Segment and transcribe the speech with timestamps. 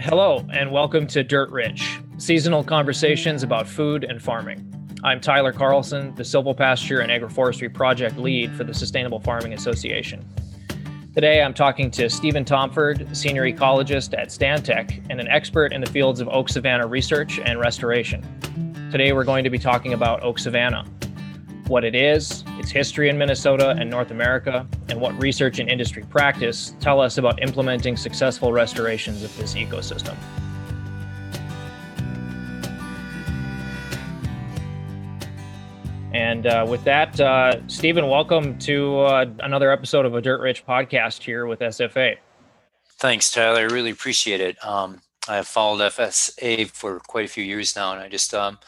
[0.00, 4.66] Hello, and welcome to Dirt Rich, seasonal conversations about food and farming.
[5.04, 10.26] I'm Tyler Carlson, the silvopasture and agroforestry project lead for the Sustainable Farming Association.
[11.14, 15.90] Today, I'm talking to Stephen Thomforde, senior ecologist at Stantec and an expert in the
[15.90, 18.24] fields of oak savanna research and restoration.
[18.90, 20.86] Today, we're going to be talking about oak savanna,
[21.70, 26.04] what it is, its history in Minnesota and North America, and what research and industry
[26.10, 30.16] practice tell us about implementing successful restorations of this ecosystem.
[36.12, 40.66] And uh, with that, uh, Stephen, welcome to uh, another episode of a Dirt Rich
[40.66, 42.16] podcast here with SFA.
[42.98, 43.60] Thanks, Tyler.
[43.60, 44.62] I really appreciate it.
[44.66, 48.58] Um, I have followed FSA for quite a few years now, and I just um,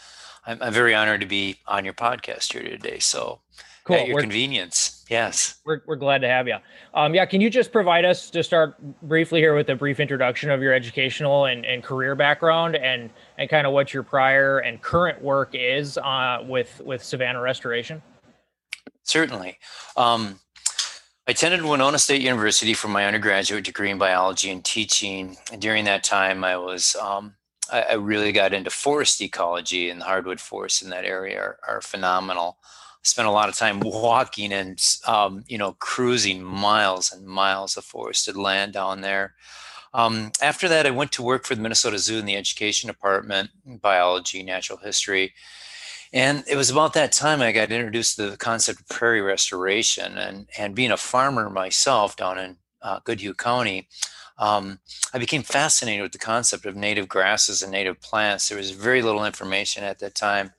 [0.46, 2.98] I'm, I'm very honored to be on your podcast here today.
[2.98, 3.40] So,
[3.84, 3.96] cool.
[3.96, 5.04] At your we're, convenience.
[5.08, 5.60] Yes.
[5.64, 6.56] We're, we're glad to have you.
[6.94, 7.26] Um, yeah.
[7.26, 10.72] Can you just provide us to start briefly here with a brief introduction of your
[10.72, 15.50] educational and, and career background and, and kind of what your prior and current work
[15.54, 18.02] is uh, with, with Savanna Restoration?
[19.04, 19.58] Certainly.
[19.96, 20.40] Um,
[21.26, 25.36] I attended Winona State University for my undergraduate degree in biology and teaching.
[25.52, 27.34] And during that time, I was um,
[27.70, 31.58] I, I really got into forest ecology, and the hardwood forests in that area are,
[31.66, 32.58] are phenomenal.
[32.62, 37.76] I spent a lot of time walking and um, you know cruising miles and miles
[37.76, 39.34] of forested land down there.
[39.94, 43.50] Um, after that, I went to work for the Minnesota Zoo in the education department,
[43.66, 45.34] biology, natural history.
[46.14, 50.18] And it was about that time I got introduced to the concept of prairie restoration.
[50.18, 53.88] And, and being a farmer myself down in uh, Goodhue County,
[54.42, 54.80] um,
[55.14, 58.48] I became fascinated with the concept of native grasses and native plants.
[58.48, 60.50] There was very little information at that time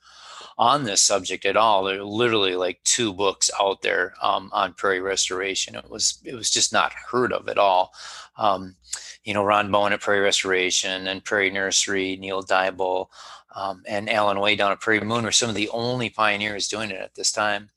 [0.57, 1.83] on this subject at all.
[1.83, 5.75] There were literally like two books out there um, on prairie restoration.
[5.75, 7.93] It was it was just not heard of at all.
[8.37, 8.77] Um,
[9.25, 13.07] you know, Ron Bowen at Prairie Restoration and Prairie Nursery, Neil Diboll,
[13.53, 16.89] um, and Alan Wade down at Prairie Moon were some of the only pioneers doing
[16.89, 17.69] it at this time.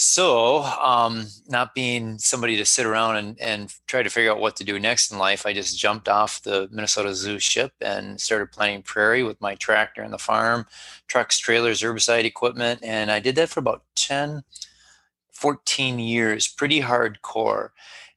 [0.00, 4.54] So, um, not being somebody to sit around and, and try to figure out what
[4.56, 8.52] to do next in life, I just jumped off the Minnesota Zoo ship and started
[8.52, 10.66] planting prairie with my tractor and the farm,
[11.08, 12.78] trucks, trailers, herbicide equipment.
[12.84, 14.44] And I did that for about 10,
[15.32, 17.70] 14 years, pretty hardcore.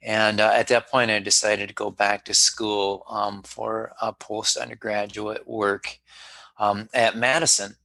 [0.03, 4.13] And uh, at that point, I decided to go back to school um, for a
[4.13, 5.97] post undergraduate work
[6.59, 7.77] um, at Madison.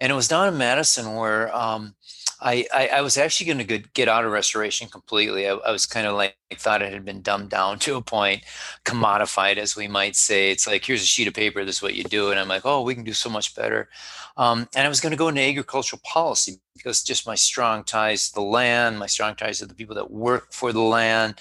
[0.00, 1.96] And it was down in Madison where um,
[2.40, 5.48] I, I, I was actually going to get out of restoration completely.
[5.48, 8.44] I, I was kind of like thought it had been dumbed down to a point,
[8.84, 10.50] commodified, as we might say.
[10.50, 12.64] It's like here's a sheet of paper, this is what you do, and I'm like,
[12.64, 13.88] oh, we can do so much better.
[14.36, 18.28] Um, and I was going to go into agricultural policy because just my strong ties
[18.28, 21.36] to the land, my strong ties to the people that work for the land,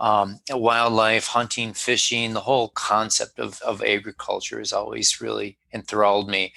[0.00, 6.54] um, wildlife, hunting, fishing, the whole concept of, of agriculture has always really enthralled me.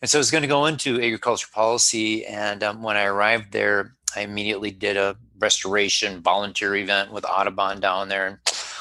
[0.00, 2.26] And so I was going to go into agriculture policy.
[2.26, 7.80] And um, when I arrived there, I immediately did a restoration volunteer event with Audubon
[7.80, 8.26] down there.
[8.26, 8.38] And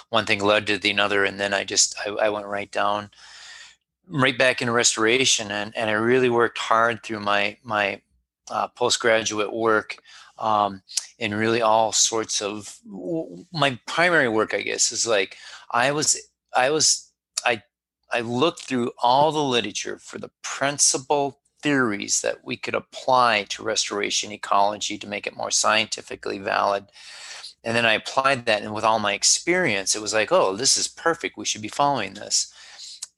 [0.10, 1.24] one thing led to the other.
[1.24, 3.10] And then I just, I, I went right down,
[4.08, 5.52] right back into restoration.
[5.52, 8.02] And, and I really worked hard through my, my
[8.50, 9.98] uh, postgraduate work
[10.38, 10.82] um,
[11.18, 12.78] in really all sorts of
[13.54, 15.38] my primary work, I guess, is like
[15.72, 16.20] I was,
[16.56, 17.10] I was,
[17.46, 17.64] I
[18.16, 23.62] I looked through all the literature for the principal theories that we could apply to
[23.62, 26.86] restoration ecology to make it more scientifically valid.
[27.62, 30.78] And then I applied that, and with all my experience, it was like, oh, this
[30.78, 31.38] is perfect.
[31.38, 32.54] We should be following this.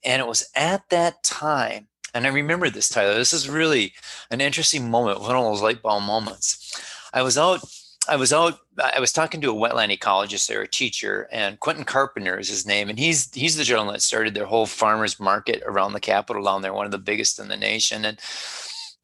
[0.04, 3.14] And it was at that time, and I remember this, Tyler.
[3.14, 3.92] This is really
[4.32, 6.80] an interesting moment, one of those light bulb moments.
[7.12, 7.60] I was out
[8.08, 8.58] I was out.
[8.82, 12.66] I was talking to a wetland ecologist there, a teacher, and Quentin Carpenter is his
[12.66, 16.42] name, and he's he's the gentleman that started their whole farmers market around the capital
[16.42, 18.18] down there, one of the biggest in the nation, and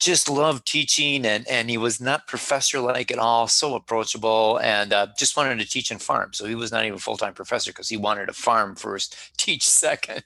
[0.00, 1.26] just loved teaching.
[1.26, 5.58] and And he was not professor like at all, so approachable, and uh, just wanted
[5.58, 6.32] to teach and farm.
[6.32, 9.68] So he was not even full time professor because he wanted to farm first, teach
[9.68, 10.24] second.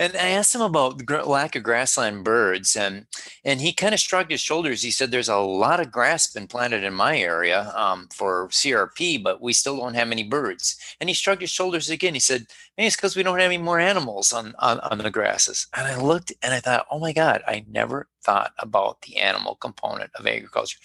[0.00, 3.06] And I asked him about the lack of grassland birds, and
[3.44, 4.82] and he kind of shrugged his shoulders.
[4.82, 9.22] He said, "There's a lot of grass been planted in my area um, for CRP,
[9.22, 12.14] but we still don't have any birds." And he shrugged his shoulders again.
[12.14, 12.46] He said,
[12.78, 15.86] "Maybe it's because we don't have any more animals on, on on the grasses." And
[15.86, 20.12] I looked and I thought, "Oh my God, I never thought about the animal component
[20.14, 20.78] of agriculture."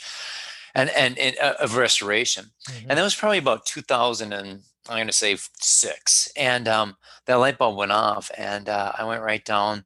[0.76, 2.90] And, and, and uh, of restoration, mm-hmm.
[2.90, 6.32] and that was probably about 2000 and I'm going to say six.
[6.36, 9.86] And um, that light bulb went off, and uh, I went right down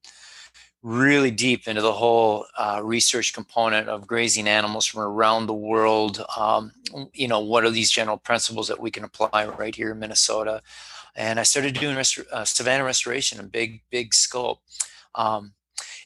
[0.82, 6.26] really deep into the whole uh, research component of grazing animals from around the world.
[6.36, 6.72] Um,
[7.14, 10.62] you know, what are these general principles that we can apply right here in Minnesota?
[11.20, 14.60] and I started doing rest- uh, savanna restoration, a big, big scope.
[15.16, 15.54] Um,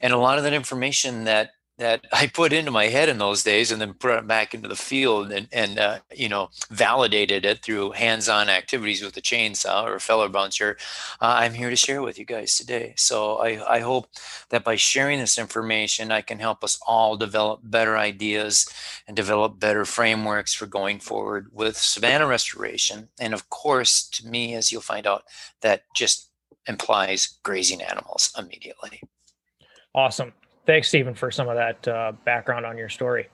[0.02, 1.52] and a lot of that information that
[1.84, 4.68] that I put into my head in those days and then put it back into
[4.68, 9.84] the field and, and uh, you know, validated it through hands-on activities with the chainsaw
[9.84, 10.76] or feller buncher,
[11.22, 12.94] uh, I'm here to share with you guys today.
[12.98, 14.08] So I, I hope
[14.50, 18.68] that by sharing this information, I can help us all develop better ideas
[19.08, 23.10] and develop better frameworks for going forward with savanna restoration.
[23.20, 25.24] And of course, to me, as you'll find out,
[25.62, 26.30] that just
[26.68, 29.02] implies grazing animals immediately.
[29.94, 30.34] Awesome.
[30.66, 33.28] Thanks, Stephen, for some of that uh, background on your story.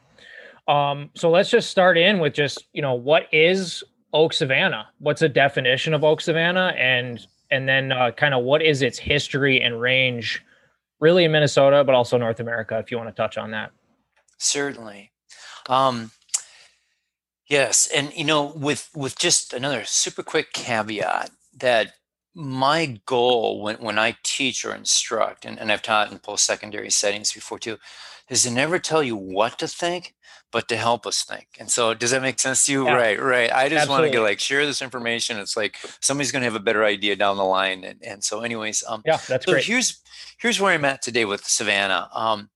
[0.68, 3.84] Um, so let's just start in with just you know what is
[4.14, 4.88] oak savanna?
[5.00, 7.20] What's the definition of oak savanna, and
[7.52, 10.44] and then uh, kind of what is its history and range,
[11.00, 13.72] really in Minnesota, but also North America, if you want to touch on that.
[14.38, 15.12] Certainly.
[15.68, 16.12] Um,
[17.48, 21.94] yes, and you know, with with just another super quick caveat that
[22.36, 26.90] my goal when, when I teach or instruct, and, and I've taught in post secondary
[26.90, 27.78] settings before too,
[28.30, 30.16] is to never tell you what to think,
[30.52, 31.48] but to help us think.
[31.60, 32.86] And so, does that make sense to you?
[32.86, 32.94] Yeah.
[32.94, 33.52] Right, right.
[33.52, 35.38] I just want to get like share this information.
[35.38, 37.84] It's like somebody's going to have a better idea down the line.
[37.84, 39.66] And, and so, anyways, um, yeah, that's so great.
[39.66, 40.02] Here's
[40.40, 42.10] here's where I'm at today with Savanna.
[42.14, 42.50] Um,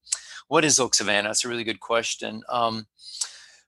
[0.48, 1.32] what is Oak Savanna?
[1.32, 2.42] It's a really good question.
[2.50, 2.88] Um,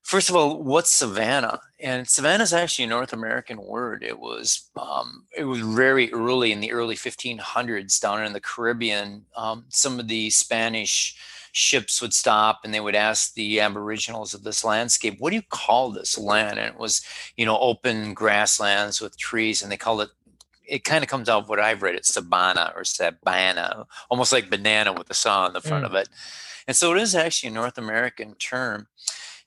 [0.06, 1.60] First of all, what's savanna?
[1.80, 4.04] And savanna is actually a North American word.
[4.04, 9.26] It was um, it was very early in the early 1500s down in the Caribbean.
[9.36, 11.18] Um, some of the Spanish
[11.54, 15.42] ships would stop and they would ask the aboriginals of this landscape, "What do you
[15.42, 17.02] call this land?" And it was,
[17.36, 20.10] you know, open grasslands with trees, and they called it
[20.68, 21.96] it kind of comes out what I've read.
[21.96, 25.88] It's sabana or sabana, almost like banana with a saw on the front mm.
[25.88, 26.10] of it.
[26.68, 28.88] And so it is actually a North American term.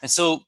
[0.02, 0.44] And so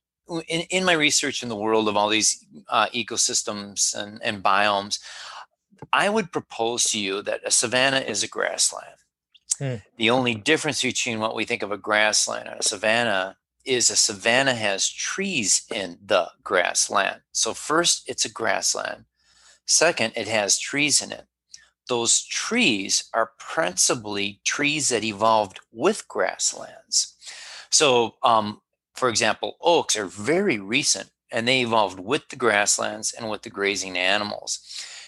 [0.48, 5.00] in, in my research in the world of all these uh, ecosystems and, and biomes,
[5.92, 8.96] I would propose to you that a savanna is a grassland.
[9.58, 9.76] Hmm.
[9.96, 13.96] The only difference between what we think of a grassland and a savanna is a
[13.96, 17.20] savanna has trees in the grassland.
[17.32, 19.04] So, first, it's a grassland.
[19.66, 21.26] Second, it has trees in it.
[21.88, 27.14] Those trees are principally trees that evolved with grasslands.
[27.70, 28.60] So, um,
[29.00, 33.48] for example, oaks are very recent and they evolved with the grasslands and with the
[33.48, 34.60] grazing animals.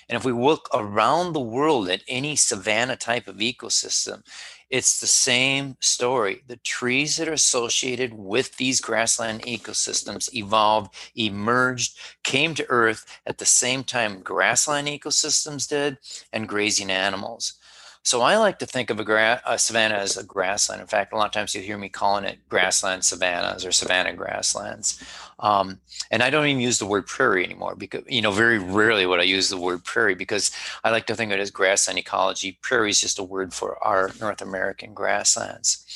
[0.09, 4.23] And if we look around the world at any savanna type of ecosystem,
[4.71, 6.43] it's the same story.
[6.47, 13.37] The trees that are associated with these grassland ecosystems evolved, emerged, came to Earth at
[13.37, 15.99] the same time grassland ecosystems did
[16.33, 17.59] and grazing animals.
[18.05, 20.81] So I like to think of a, gra- a, savanna as a grassland.
[20.81, 24.13] In fact, a lot of times you hear me calling it grassland savannas or savanna
[24.13, 25.03] grasslands.
[25.39, 29.07] Um, and I don't even use the word prairie anymore because, you know, very rarely
[29.07, 30.51] would I use the word prairie because
[30.83, 32.59] I like to think of it as grassland ecology.
[32.61, 35.87] Prairie is just a word for our North American grasslands.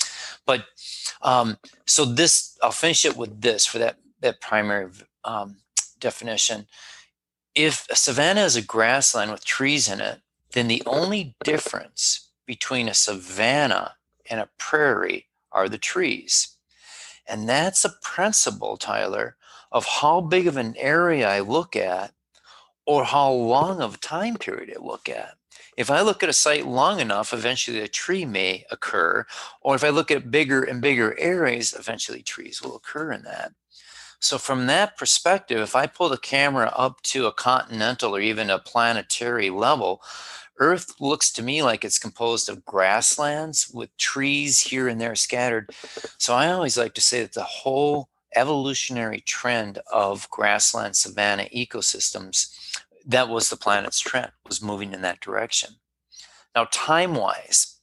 [0.47, 0.65] But
[1.23, 4.91] um, so this, I'll finish it with this for that, that primary
[5.25, 5.57] um,
[5.99, 6.69] definition.
[7.57, 10.21] If a savanna is a grassland with trees in it,
[10.57, 13.97] then the only difference between a savanna
[14.31, 16.57] and a prairie are the trees.
[17.29, 19.37] And that's a principle, Tyler,
[19.71, 22.15] of how big of an area I look at
[22.87, 25.35] or how long of a time period I look at.
[25.77, 29.27] If I look at a site long enough, eventually a tree may occur.
[29.61, 33.53] Or if I look at bigger and bigger areas, eventually trees will occur in that.
[34.19, 38.49] So, from that perspective, if I pull the camera up to a continental or even
[38.49, 40.01] a planetary level,
[40.59, 45.71] Earth looks to me like it's composed of grasslands with trees here and there scattered.
[46.19, 52.55] So I always like to say that the whole evolutionary trend of grassland savanna ecosystems
[53.07, 55.71] that was the planet's trend was moving in that direction
[56.55, 57.79] now time wise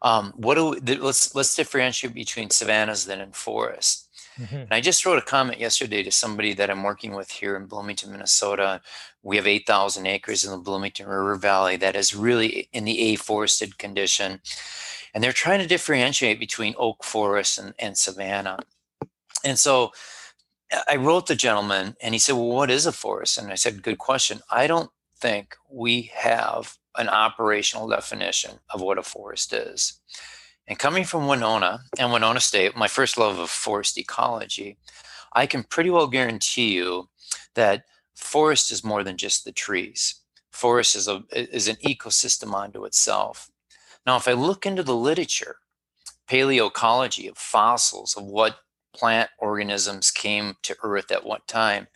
[0.00, 4.01] um, what do we, let's let's differentiate between savannas then and forests
[4.42, 4.56] Mm-hmm.
[4.56, 7.66] And I just wrote a comment yesterday to somebody that I'm working with here in
[7.66, 8.80] Bloomington, Minnesota.
[9.22, 13.78] We have 8,000 acres in the Bloomington River Valley that is really in the afforested
[13.78, 14.40] condition.
[15.14, 18.58] And they're trying to differentiate between oak forest and, and savanna.
[19.44, 19.92] And so
[20.88, 23.38] I wrote the gentleman and he said, Well, what is a forest?
[23.38, 24.40] And I said, Good question.
[24.50, 30.00] I don't think we have an operational definition of what a forest is.
[30.72, 34.78] And coming from Winona and Winona State, my first love of forest ecology,
[35.34, 37.10] I can pretty well guarantee you
[37.54, 40.22] that forest is more than just the trees.
[40.50, 43.50] Forest is, a, is an ecosystem unto itself.
[44.06, 45.56] Now, if I look into the literature,
[46.26, 48.56] paleoecology of fossils, of what
[48.94, 51.86] plant organisms came to Earth at what time,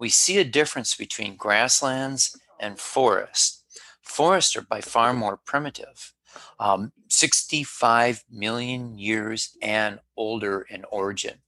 [0.00, 3.62] we see a difference between grasslands and forest.
[4.00, 6.14] Forests are by far more primitive,
[6.58, 11.38] um, 65 million years and older in origin.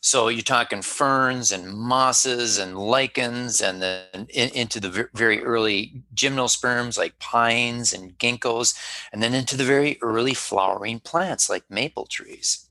[0.00, 6.02] So you're talking ferns and mosses and lichens, and then in, into the very early
[6.12, 8.74] gymnosperms like pines and ginkgos,
[9.12, 12.68] and then into the very early flowering plants like maple trees.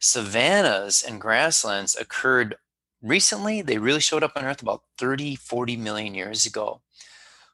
[0.00, 2.56] Savannas and grasslands occurred
[3.00, 3.62] recently.
[3.62, 6.82] They really showed up on Earth about 30, 40 million years ago.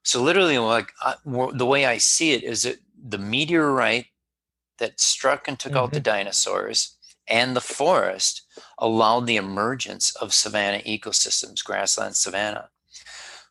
[0.02, 4.06] So literally, like uh, the way I see it is that the meteorite
[4.78, 5.78] that struck and took mm-hmm.
[5.78, 6.04] out the mm-hmm.
[6.04, 6.96] dinosaurs
[7.28, 8.42] and the forest
[8.78, 12.68] allowed the emergence of savanna ecosystems, grassland savanna.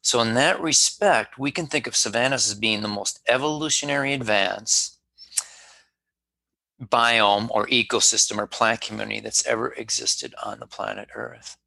[0.01, 4.99] So, in that respect, we can think of savannas as being the most evolutionary advance
[6.81, 11.57] biome or ecosystem or plant community that's ever existed on the planet Earth.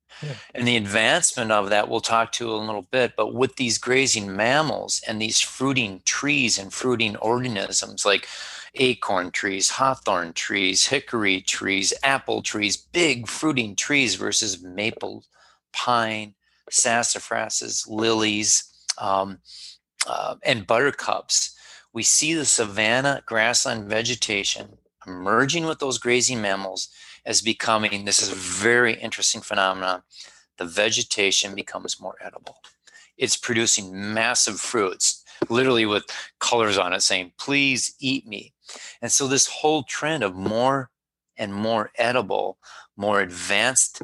[0.54, 4.34] And the advancement of that we'll talk to a little bit, but with these grazing
[4.34, 8.28] mammals and these fruiting trees and fruiting organisms like
[8.74, 15.24] acorn trees, hawthorn trees, hickory trees, apple trees, big fruiting trees versus maple,
[15.72, 16.34] pine,
[16.70, 18.64] sassafrases, lilies,
[18.98, 19.38] um,
[20.06, 21.54] uh, and buttercups.
[21.92, 26.88] We see the savanna grassland vegetation emerging with those grazing mammals
[27.28, 30.02] as becoming this is a very interesting phenomenon.
[30.56, 32.56] The vegetation becomes more edible.
[33.18, 36.06] It's producing massive fruits, literally with
[36.40, 38.54] colors on it saying, please eat me.
[39.02, 40.90] And so this whole trend of more
[41.36, 42.56] and more edible,
[42.96, 44.02] more advanced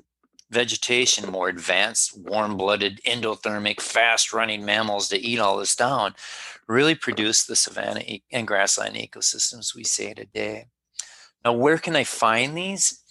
[0.51, 6.15] vegetation, more advanced, warm blooded, endothermic, fast running mammals to eat all this down
[6.69, 10.67] really produced the savanna and grassland ecosystems we see today.
[11.45, 13.04] Now, where can I find these?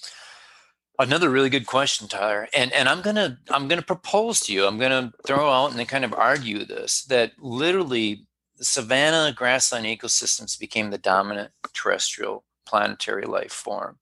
[1.00, 2.48] Another really good question, Tyler.
[2.54, 4.66] And and I'm gonna I'm gonna propose to you.
[4.66, 10.58] I'm gonna throw out and then kind of argue this that literally savanna grassland ecosystems
[10.60, 13.98] became the dominant terrestrial planetary life form.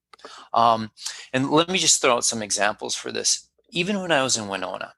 [0.53, 0.91] Um,
[1.33, 3.48] and let me just throw out some examples for this.
[3.69, 4.93] Even when I was in Winona,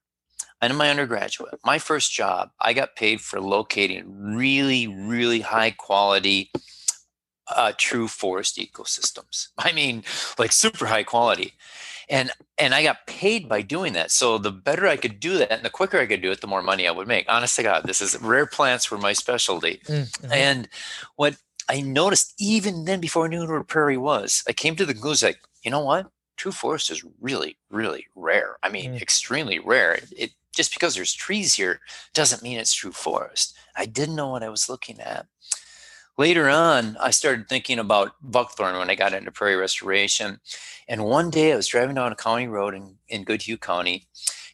[0.61, 5.71] and in my undergraduate, my first job, I got paid for locating really, really high
[5.71, 6.51] quality
[7.47, 9.49] uh, true forest ecosystems.
[9.57, 10.03] I mean,
[10.37, 11.53] like super high quality.
[12.09, 14.11] And and I got paid by doing that.
[14.11, 16.47] So the better I could do that and the quicker I could do it, the
[16.47, 17.25] more money I would make.
[17.29, 19.81] Honest to God, this is rare plants were my specialty.
[19.87, 20.31] Mm-hmm.
[20.31, 20.69] And
[21.15, 21.37] what
[21.69, 24.93] I noticed even then before I knew what a prairie was, I came to the
[24.93, 26.07] conclusion like, you know what?
[26.35, 28.57] True forest is really, really rare.
[28.63, 29.01] I mean, mm.
[29.01, 29.99] extremely rare.
[30.11, 31.79] It just because there's trees here
[32.13, 33.55] doesn't mean it's true forest.
[33.75, 35.25] I didn't know what I was looking at
[36.17, 40.39] later on, I started thinking about buckthorn when I got into prairie restoration.
[40.87, 44.07] And one day I was driving down a county road in, in Goodhue County,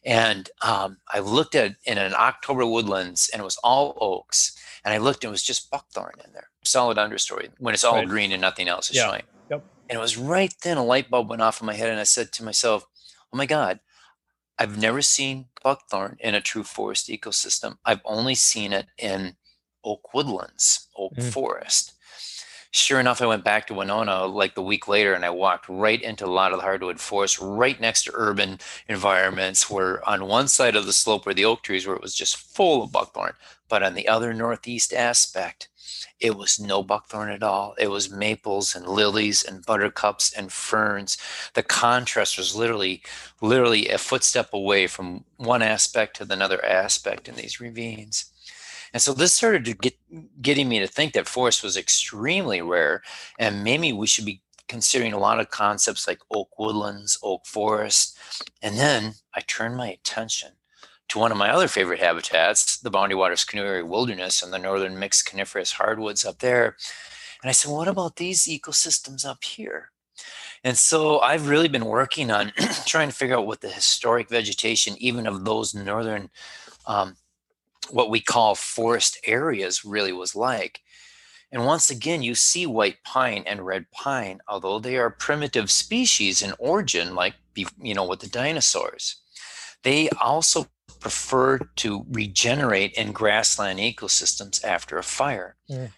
[0.04, 4.56] and um, I looked at in an October woodlands, and it was all oaks.
[4.84, 7.96] And I looked, and it was just buckthorn in there, solid understory, when it's all
[7.96, 8.08] right.
[8.08, 9.06] green and nothing else is yeah.
[9.06, 9.22] showing.
[9.50, 9.64] Yep.
[9.90, 12.04] And it was right then a light bulb went off in my head, and I
[12.04, 12.86] said to myself,
[13.32, 13.80] "Oh my God."
[14.58, 17.78] I've never seen buckthorn in a true forest ecosystem.
[17.86, 19.36] I've only seen it in
[19.84, 21.32] oak woodlands, oak mm.
[21.32, 21.94] forest.
[22.72, 26.00] Sure enough, I went back to Winona like the week later and I walked right
[26.00, 30.46] into a lot of the hardwood forest, right next to urban environments where on one
[30.46, 33.32] side of the slope were the oak trees where it was just full of buckthorn.
[33.68, 35.68] But on the other northeast aspect,
[36.20, 37.74] it was no buckthorn at all.
[37.78, 41.18] It was maples and lilies and buttercups and ferns.
[41.54, 43.02] The contrast was literally,
[43.40, 48.29] literally a footstep away from one aspect to another aspect in these ravines.
[48.92, 49.94] And so this started to get
[50.42, 53.02] getting me to think that forest was extremely rare,
[53.38, 58.16] and maybe we should be considering a lot of concepts like oak woodlands, oak forest.
[58.62, 60.52] And then I turned my attention
[61.08, 64.58] to one of my other favorite habitats, the Boundary Waters Canoe Area Wilderness and the
[64.58, 66.76] northern mixed coniferous hardwoods up there.
[67.42, 69.90] And I said, what about these ecosystems up here?
[70.62, 72.52] And so I've really been working on
[72.86, 76.30] trying to figure out what the historic vegetation, even of those northern
[76.86, 77.16] um,
[77.90, 80.80] what we call forest areas really was like.
[81.52, 86.42] And once again, you see white pine and red pine, although they are primitive species
[86.42, 89.16] in origin, like you know with the dinosaurs,
[89.82, 90.66] they also
[91.00, 95.56] prefer to regenerate in grassland ecosystems after a fire.
[95.66, 95.88] Yeah.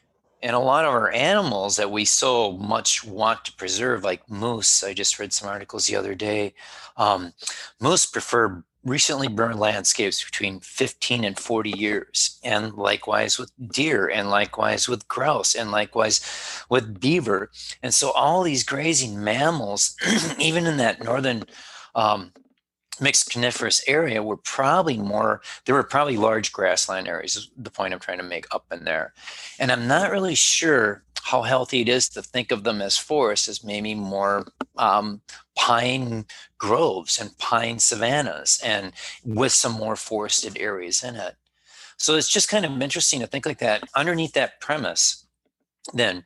[0.42, 4.82] And a lot of our animals that we so much want to preserve, like moose,
[4.82, 6.54] I just read some articles the other day.
[6.96, 7.32] Um,
[7.80, 14.28] moose prefer recently burned landscapes between 15 and 40 years and likewise with deer and
[14.28, 16.20] likewise with grouse and likewise
[16.68, 17.50] with beaver.
[17.82, 19.96] And so all these grazing mammals
[20.38, 21.44] even in that northern
[21.94, 22.32] um,
[23.00, 27.92] mixed coniferous area were probably more there were probably large grassland areas is the point
[27.92, 29.14] i'm trying to make up in there.
[29.58, 33.48] And i'm not really sure how healthy it is to think of them as forests
[33.48, 34.46] as maybe more
[34.76, 35.22] um,
[35.56, 36.25] pine
[36.59, 38.92] groves and pine savannas and
[39.25, 41.37] with some more forested areas in it
[41.97, 45.26] so it's just kind of interesting to think like that underneath that premise
[45.94, 46.25] then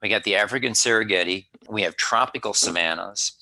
[0.00, 3.32] we got the african serengeti we have tropical savannas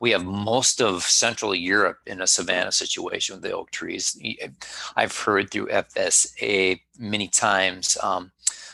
[0.00, 4.18] we have most of Central Europe in a savanna situation with the oak trees.
[4.96, 8.30] I've heard through FSA many times um,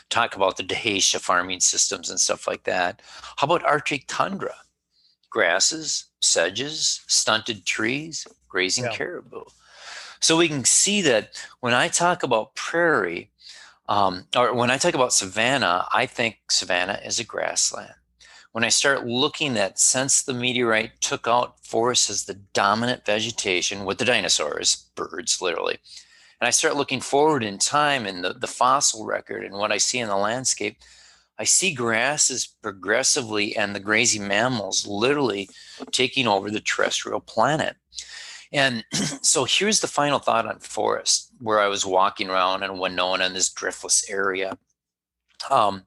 [0.09, 3.01] talk about the Dehesa farming systems and stuff like that.
[3.37, 4.55] How about Arctic tundra?
[5.35, 8.95] Grasses, sedges, stunted trees, grazing yeah.
[8.95, 9.43] caribou.
[10.21, 13.29] So we can see that when I talk about prairie,
[13.89, 17.93] um, or when I talk about savanna, I think savanna is a grassland
[18.55, 23.83] when I start looking at since the meteorite took out forests as the dominant vegetation
[23.83, 25.77] with the dinosaurs, birds literally,
[26.39, 29.77] and I start looking forward in time in the, the fossil record and what I
[29.77, 30.77] see in the landscape,
[31.37, 35.49] I see grasses progressively and the grazing mammals literally
[35.91, 37.75] taking over the terrestrial planet.
[38.53, 43.25] And so here's the final thought on forest, where I was walking around in Winona
[43.25, 44.57] in this driftless area.
[45.51, 45.83] Um,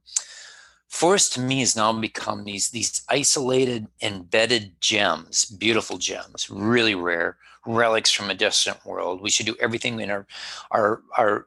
[0.88, 7.36] Forest to me has now become these these isolated embedded gems, beautiful gems, really rare
[7.66, 9.20] relics from a distant world.
[9.20, 10.26] We should do everything in our
[10.70, 11.46] our our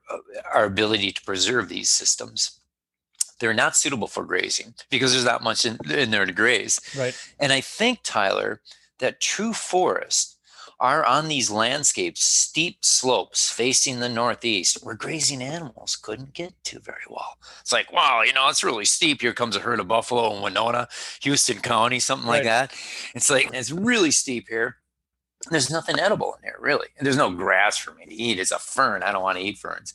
[0.53, 2.60] our ability to preserve these systems.
[3.41, 6.79] They're not suitable for grazing because there's not much in, in there to graze.
[6.97, 7.13] Right.
[7.39, 8.61] And I think Tyler
[8.99, 10.37] that true forest
[10.79, 16.79] are on these landscapes, steep slopes facing the northeast, where grazing animals couldn't get to
[16.79, 17.37] very well.
[17.59, 19.21] It's like, wow, you know, it's really steep.
[19.21, 20.87] Here comes a herd of buffalo in Winona,
[21.21, 22.37] Houston County, something right.
[22.37, 22.73] like that.
[23.13, 24.77] It's like, it's really steep here.
[25.51, 26.87] There's nothing edible in there, really.
[26.97, 28.39] And there's no grass for me to eat.
[28.39, 29.03] It's a fern.
[29.03, 29.93] I don't want to eat ferns.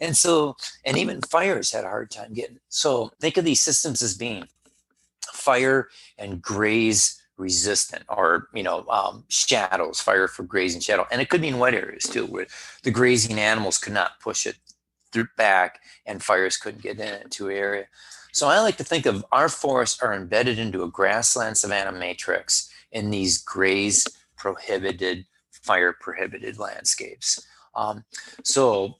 [0.00, 2.58] And so, and even fires had a hard time getting.
[2.68, 4.46] So think of these systems as being
[5.32, 5.88] fire
[6.18, 11.42] and graze resistant or you know um, shadows fire for grazing shadow and it could
[11.42, 12.46] be in wet areas too where
[12.82, 14.56] the grazing animals could not push it
[15.12, 17.84] through back and fires couldn't get in into area
[18.32, 22.70] so i like to think of our forests are embedded into a grassland savanna matrix
[22.92, 24.06] in these graze
[24.36, 28.02] prohibited fire prohibited landscapes um,
[28.42, 28.96] so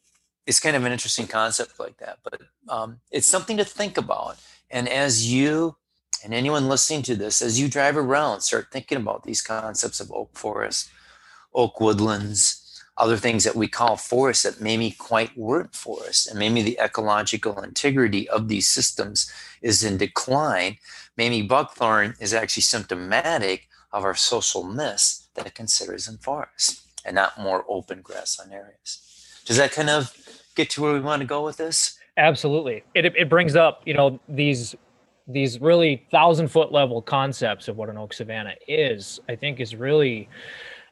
[0.47, 4.37] it's kind of an interesting concept like that but um, it's something to think about
[4.71, 5.77] and as you
[6.25, 10.11] and anyone listening to this, as you drive around, start thinking about these concepts of
[10.11, 10.91] oak forest,
[11.55, 16.63] oak woodlands, other things that we call forests that maybe quite weren't forests, and maybe
[16.63, 19.31] the ecological integrity of these systems
[19.63, 20.79] is in decline.
[21.17, 27.15] Maybe buckthorn is actually symptomatic of our social miss that it considers in forests and
[27.15, 28.99] not more open grassland areas.
[29.45, 30.13] Does that kind of
[30.57, 31.99] get to where we want to go with this?
[32.17, 32.83] Absolutely.
[32.95, 34.75] It, it brings up, you know, these
[35.29, 39.75] these really thousand foot level concepts of what an oak savanna is, I think is
[39.75, 40.29] really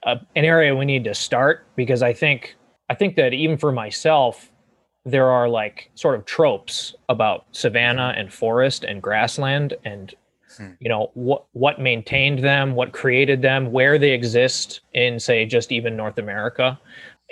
[0.03, 2.57] uh, an area we need to start because I think
[2.90, 4.50] I think that even for myself,
[5.05, 10.14] there are like sort of tropes about savanna and forest and grassland and
[10.57, 10.70] hmm.
[10.81, 15.70] you know what what maintained them what created them where they exist in say just
[15.72, 16.79] even north america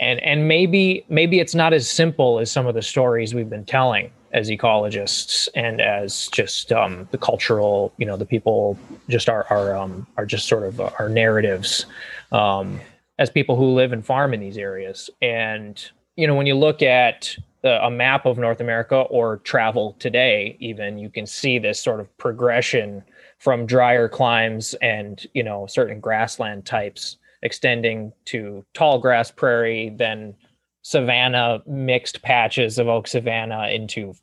[0.03, 3.65] and and maybe maybe it's not as simple as some of the stories we've been
[3.65, 8.77] telling as ecologists and as just um, the cultural, you know, the people
[9.09, 11.87] just are are um, are just sort of our narratives
[12.33, 12.81] um,
[13.19, 15.09] as people who live and farm in these areas.
[15.23, 15.83] And
[16.17, 20.99] you know, when you look at a map of North America or travel today, even
[20.99, 23.05] you can see this sort of progression
[23.39, 30.35] from drier climes and you know certain grassland types extending to tall grass prairie, then
[30.83, 34.15] savanna mixed patches of oak savanna into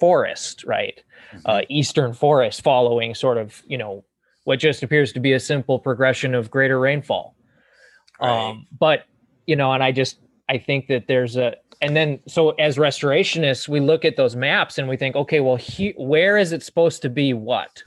[0.00, 1.02] forest, right?
[1.32, 1.40] Mm-hmm.
[1.44, 4.04] Uh, eastern forest following sort of, you know,
[4.44, 7.34] what just appears to be a simple progression of greater rainfall.
[8.20, 8.48] Right.
[8.48, 9.04] Um, but,
[9.46, 13.68] you know, and I just, I think that there's a, and then so as restorationists,
[13.68, 17.02] we look at those maps and we think, okay, well, he, where is it supposed
[17.02, 17.82] to be what?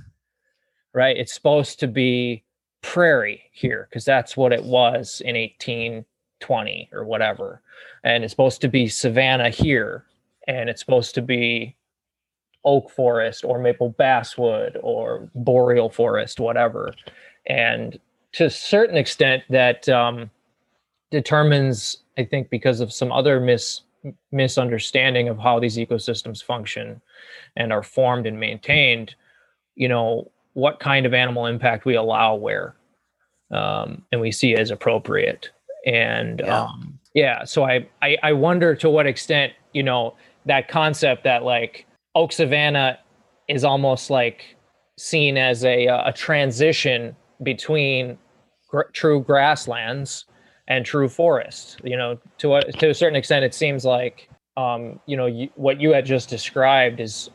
[0.93, 1.17] Right?
[1.17, 2.43] It's supposed to be
[2.81, 7.61] prairie here because that's what it was in 1820 or whatever.
[8.03, 10.05] And it's supposed to be savanna here
[10.47, 11.75] and it's supposed to be
[12.63, 16.93] oak forest or maple basswood or boreal forest, whatever.
[17.47, 17.99] And
[18.33, 20.29] to a certain extent, that um,
[21.09, 23.81] determines, I think, because of some other mis-
[24.31, 27.01] misunderstanding of how these ecosystems function
[27.55, 29.15] and are formed and maintained,
[29.75, 32.75] you know, what kind of animal impact we allow where
[33.51, 35.49] um, and we see as appropriate.
[35.85, 36.61] and yeah.
[36.61, 41.43] um yeah so I, I i wonder to what extent you know that concept that
[41.43, 42.99] like oak savanna
[43.47, 44.55] is almost like
[44.97, 48.17] seen as a a transition between
[48.69, 50.25] gr- true grasslands
[50.67, 54.99] and true forests you know to a to a certain extent it seems like um
[55.07, 57.31] you know you, what you had just described is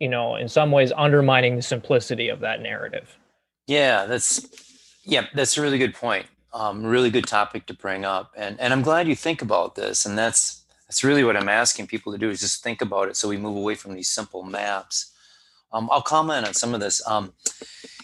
[0.00, 3.16] you know in some ways undermining the simplicity of that narrative.
[3.66, 4.46] Yeah that's
[5.04, 6.26] yeah that's a really good point.
[6.54, 10.06] Um, really good topic to bring up and and i'm glad you think about this
[10.06, 13.16] and that's that's really what i'm asking people to do is just think about it
[13.16, 15.12] so we move away from these simple maps.
[15.72, 17.06] Um, i'll comment on some of this.
[17.06, 17.34] Um,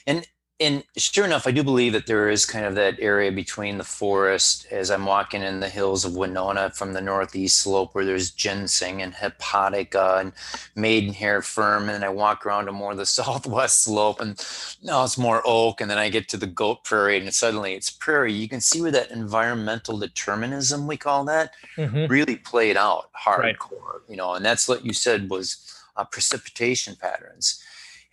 [0.06, 0.28] and
[0.60, 3.84] and sure enough, I do believe that there is kind of that area between the
[3.84, 8.30] forest as I'm walking in the hills of Winona from the northeast slope where there's
[8.30, 10.32] ginseng and hepatica and
[10.76, 11.88] maidenhair fern.
[11.88, 14.40] And I walk around to more of the southwest slope and
[14.80, 15.80] now it's more oak.
[15.80, 18.32] And then I get to the goat prairie and suddenly it's prairie.
[18.32, 22.06] You can see where that environmental determinism, we call that, mm-hmm.
[22.06, 24.00] really played out hardcore, right.
[24.08, 27.60] you know, and that's what you said was uh, precipitation patterns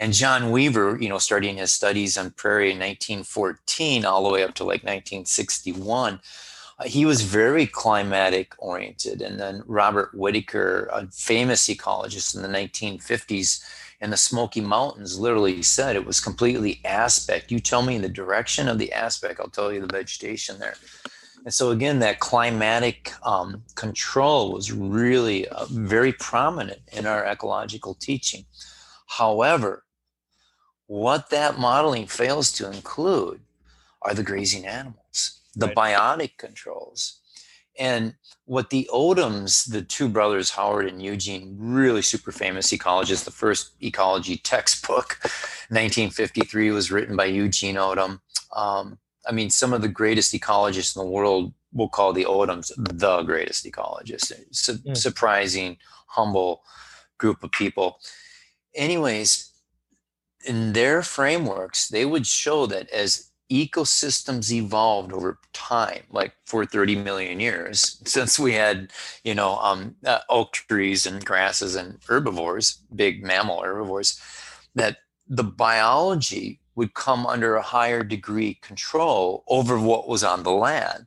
[0.02, 4.44] and John Weaver, you know, starting his studies on prairie in 1914 all the way
[4.44, 6.20] up to like 1961,
[6.80, 9.22] uh, he was very climatic oriented.
[9.22, 13.64] And then Robert Whittaker, a famous ecologist in the 1950s
[14.02, 17.52] in the Smoky Mountains, literally said it was completely aspect.
[17.52, 20.78] You tell me the direction of the aspect, I'll tell you the vegetation there.
[21.46, 27.94] And so again, that climatic um, control was really uh, very prominent in our ecological
[27.94, 28.46] teaching.
[29.06, 29.84] However,
[30.92, 33.40] what that modeling fails to include
[34.02, 35.96] are the grazing animals, the right.
[35.96, 37.22] biotic controls.
[37.80, 43.32] And what the Odums, the two brothers, Howard and Eugene, really super famous ecologists, the
[43.32, 45.18] first ecology textbook,
[45.70, 48.20] 1953, was written by Eugene Odum.
[48.54, 52.70] Um, I mean, some of the greatest ecologists in the world will call the Odums
[52.76, 54.34] the greatest ecologists.
[54.52, 54.98] Su- mm.
[54.98, 55.78] Surprising,
[56.08, 56.64] humble
[57.18, 58.02] group of people.
[58.76, 59.51] Anyways,
[60.46, 66.96] in their frameworks, they would show that as ecosystems evolved over time, like for 30
[66.96, 68.92] million years, since we had,
[69.24, 74.20] you know, um, uh, oak trees and grasses and herbivores, big mammal herbivores,
[74.76, 80.52] that the biology would come under a higher degree control over what was on the
[80.52, 81.06] land.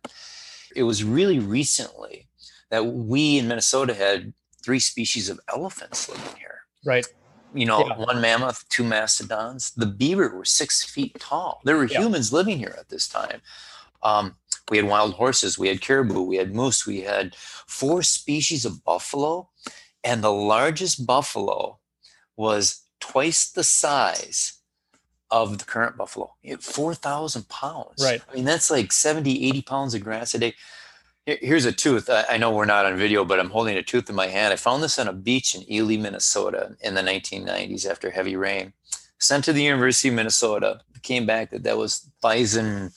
[0.76, 2.28] It was really recently
[2.70, 6.60] that we in Minnesota had three species of elephants living here.
[6.84, 7.06] Right
[7.54, 7.96] you know, yeah.
[7.96, 9.70] one mammoth, two mastodons.
[9.72, 11.60] The beaver were six feet tall.
[11.64, 12.00] There were yeah.
[12.00, 13.40] humans living here at this time.
[14.02, 14.36] Um,
[14.70, 18.82] we had wild horses, we had caribou, we had moose, we had four species of
[18.84, 19.48] buffalo,
[20.02, 21.78] and the largest buffalo
[22.36, 24.60] was twice the size
[25.30, 26.34] of the current buffalo.
[26.42, 28.02] It 4,000 pounds.
[28.02, 28.22] Right.
[28.30, 30.54] I mean, that's like 70, 80 pounds of grass a day.
[31.26, 32.10] Here's a tooth.
[32.10, 34.52] I know we're not on video, but I'm holding a tooth in my hand.
[34.52, 38.74] I found this on a beach in Ely, Minnesota in the 1990s after heavy rain.
[39.18, 40.80] Sent to the University of Minnesota.
[41.02, 42.90] Came back that that was bison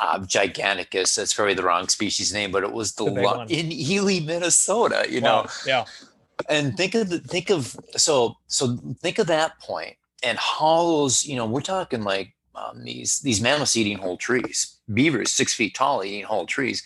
[0.00, 1.14] uh, giganticus.
[1.14, 5.06] That's probably the wrong species name, but it was the, the lo- in Ely, Minnesota.
[5.08, 5.42] You wow.
[5.42, 5.84] know, yeah.
[6.48, 11.26] And think of the, think of so so think of that point and how those
[11.26, 15.74] you know we're talking like um, these these mammoths eating whole trees, beavers six feet
[15.74, 16.84] tall eating whole trees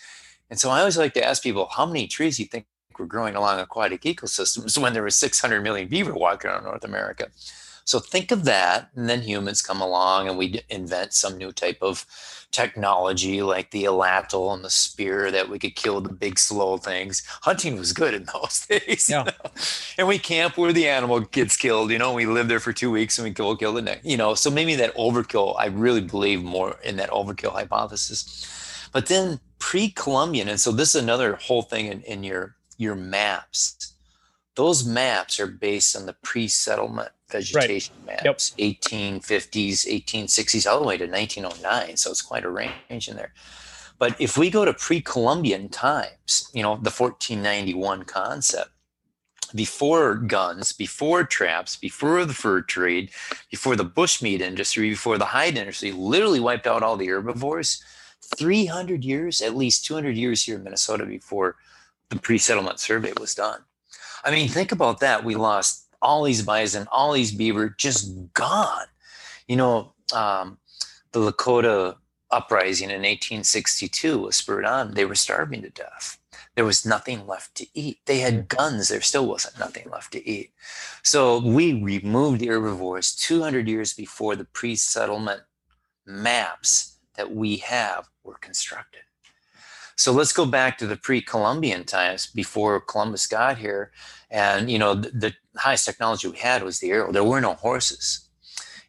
[0.49, 2.65] and so I always like to ask people, how many trees do you think
[2.97, 7.27] were growing along aquatic ecosystems when there were 600 million beaver walking around North America?
[7.85, 11.77] So think of that, and then humans come along and we invent some new type
[11.81, 12.05] of
[12.49, 17.21] technology like the atlatl and the spear that we could kill the big slow things.
[17.43, 19.07] Hunting was good in those days.
[19.09, 19.19] Yeah.
[19.19, 19.51] You know?
[19.99, 22.89] And we camp where the animal gets killed, you know, we live there for two
[22.89, 24.33] weeks and we go kill the next, you know.
[24.33, 28.89] So maybe that overkill, I really believe more in that overkill hypothesis.
[28.91, 33.95] But then pre-Columbian, and so this is another whole thing in, in your your maps.
[34.53, 38.23] Those maps are based on the pre-settlement vegetation right.
[38.23, 38.69] maps, yep.
[38.79, 41.97] 1850s, 1860s, all the way to 1909.
[41.97, 43.33] So it's quite a range in there.
[43.97, 48.69] But if we go to pre-Columbian times, you know, the 1491 concept,
[49.55, 53.09] before guns, before traps, before the fur trade,
[53.49, 57.83] before the bushmeat industry, before the hide industry, literally wiped out all the herbivores
[58.37, 61.55] 300 years, at least 200 years here in Minnesota before
[62.09, 63.61] the pre settlement survey was done.
[64.23, 65.23] I mean, think about that.
[65.23, 68.85] We lost all these bison, all these beaver, just gone.
[69.47, 70.57] You know, um,
[71.11, 71.95] the Lakota
[72.31, 74.93] uprising in 1862 was spurred on.
[74.93, 76.19] They were starving to death.
[76.55, 77.99] There was nothing left to eat.
[78.05, 78.87] They had guns.
[78.87, 80.51] There still wasn't nothing left to eat.
[81.03, 85.41] So we removed the herbivores 200 years before the pre settlement
[86.05, 89.01] maps that we have were constructed.
[89.97, 93.91] So let's go back to the pre-Columbian times before Columbus got here,
[94.29, 97.11] and you know the, the highest technology we had was the arrow.
[97.11, 98.27] There were no horses,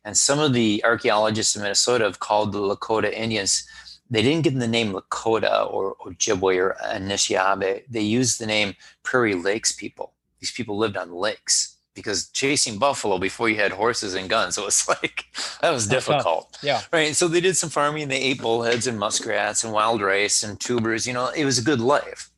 [0.05, 3.69] and some of the archaeologists in Minnesota have called the Lakota Indians.
[4.11, 7.85] They didn't give them the name Lakota or Ojibwe or Anishinaabe.
[7.89, 10.15] They used the name Prairie Lakes people.
[10.41, 14.65] These people lived on lakes because chasing buffalo before you had horses and guns, it
[14.65, 15.25] was like
[15.61, 16.57] that was difficult.
[16.63, 16.83] Yeah.
[16.93, 17.17] Right.
[17.17, 18.07] So they did some farming.
[18.07, 21.07] They ate bullheads and muskrats and wild rice and tubers.
[21.07, 22.31] You know, it was a good life.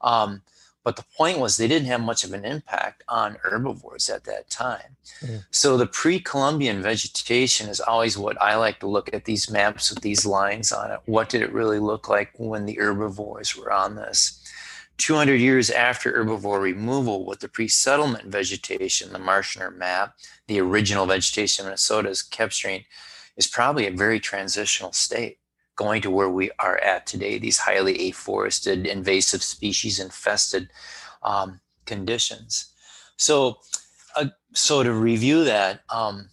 [0.00, 0.40] Um,
[0.84, 4.50] but the point was they didn't have much of an impact on herbivores at that
[4.50, 4.96] time.
[5.20, 5.36] Mm-hmm.
[5.52, 10.02] So the pre-Columbian vegetation is always what I like to look at these maps with
[10.02, 10.98] these lines on it.
[11.04, 14.41] What did it really look like when the herbivores were on this?
[15.02, 20.14] 200 years after herbivore removal with the pre-settlement vegetation, the Marschner map,
[20.46, 22.84] the original vegetation of Minnesota's Kebstring
[23.36, 25.38] is probably a very transitional state
[25.74, 30.70] going to where we are at today, these highly afforested, invasive species infested
[31.24, 32.72] um, conditions.
[33.16, 33.58] So,
[34.14, 36.28] uh, so to review that, um,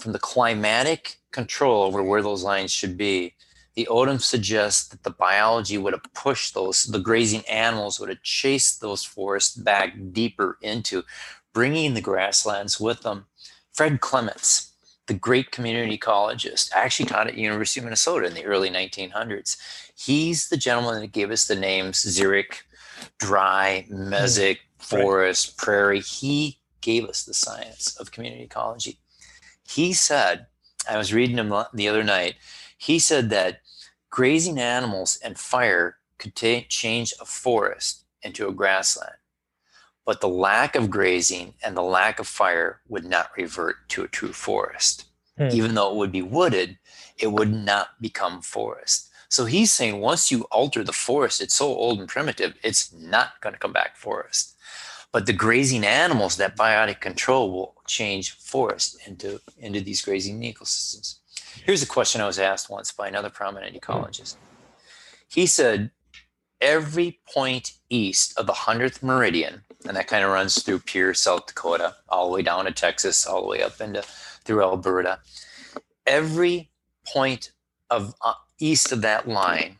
[0.00, 3.34] from the climatic control over where those lines should be,
[3.74, 8.22] the Odum suggests that the biology would have pushed those, the grazing animals would have
[8.22, 11.02] chased those forests back deeper into
[11.52, 13.26] bringing the grasslands with them.
[13.72, 14.72] Fred Clements,
[15.06, 19.56] the great community ecologist, actually taught at University of Minnesota in the early 1900s.
[19.96, 22.62] He's the gentleman that gave us the names xeric,
[23.18, 25.64] dry, mesic, hmm, forest, right.
[25.64, 26.00] prairie.
[26.00, 29.00] He gave us the science of community ecology.
[29.66, 30.46] He said,
[30.88, 32.34] I was reading him the other night,
[32.76, 33.60] he said that
[34.14, 39.16] grazing animals and fire could t- change a forest into a grassland.
[40.06, 44.08] But the lack of grazing and the lack of fire would not revert to a
[44.08, 45.06] true forest.
[45.36, 45.48] Hmm.
[45.50, 46.78] Even though it would be wooded,
[47.18, 49.10] it would not become forest.
[49.28, 53.40] So he's saying once you alter the forest, it's so old and primitive, it's not
[53.40, 54.54] going to come back forest.
[55.10, 61.16] But the grazing animals, that biotic control will change forest into, into these grazing ecosystems.
[61.64, 64.36] Here's a question I was asked once by another prominent ecologist.
[65.28, 65.90] He said,
[66.60, 71.46] every point east of the 100th meridian, and that kind of runs through Pierre, South
[71.46, 74.02] Dakota, all the way down to Texas, all the way up into
[74.44, 75.20] through Alberta.
[76.06, 76.70] Every
[77.06, 77.52] point
[77.90, 79.78] of uh, east of that line,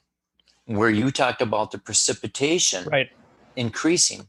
[0.67, 3.11] where you talked about the precipitation right.
[3.57, 4.29] increasing,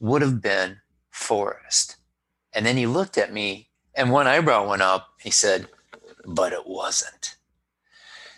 [0.00, 0.78] would have been
[1.10, 1.96] forest.
[2.52, 5.08] And then he looked at me, and one eyebrow went up.
[5.20, 5.68] He said,
[6.26, 7.36] but it wasn't.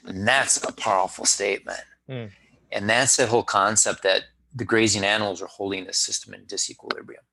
[0.05, 1.81] And that's a powerful statement.
[2.09, 2.31] Mm.
[2.73, 4.23] And that's the whole concept that
[4.55, 7.25] the grazing animals are holding the system in disequilibrium.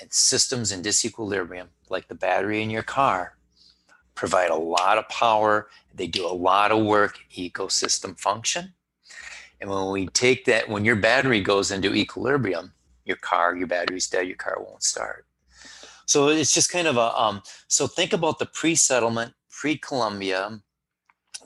[0.00, 3.36] And systems in disequilibrium, like the battery in your car,
[4.14, 5.68] provide a lot of power.
[5.94, 8.74] They do a lot of work, ecosystem function.
[9.60, 12.72] And when we take that, when your battery goes into equilibrium,
[13.04, 15.26] your car, your battery's dead, your car won't start.
[16.06, 20.58] So it's just kind of a, um, so think about the pre settlement pre-Columbia,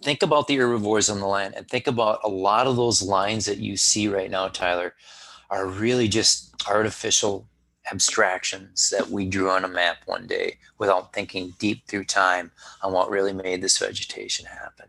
[0.05, 3.45] think about the herbivores on the land and think about a lot of those lines
[3.45, 4.95] that you see right now, Tyler,
[5.51, 7.49] are really just artificial
[7.91, 12.93] abstractions that we drew on a map one day without thinking deep through time on
[12.93, 14.87] what really made this vegetation happen.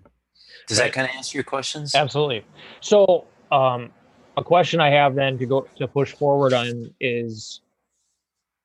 [0.68, 0.86] Does right.
[0.86, 1.96] that kind of answer your questions?
[1.96, 2.46] Absolutely.
[2.82, 3.92] So, um,
[4.38, 7.62] a question I have then to go to push forward on is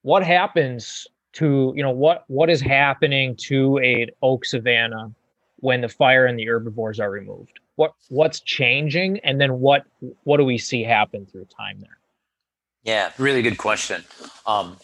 [0.02, 5.12] what happens to you know what what is happening to a oak savanna
[5.56, 7.60] when the fire and the herbivores are removed?
[7.76, 9.18] What what's changing?
[9.20, 9.84] And then what
[10.24, 11.98] what do we see happen through time there?
[12.82, 14.04] Yeah really good question.
[14.46, 14.76] Um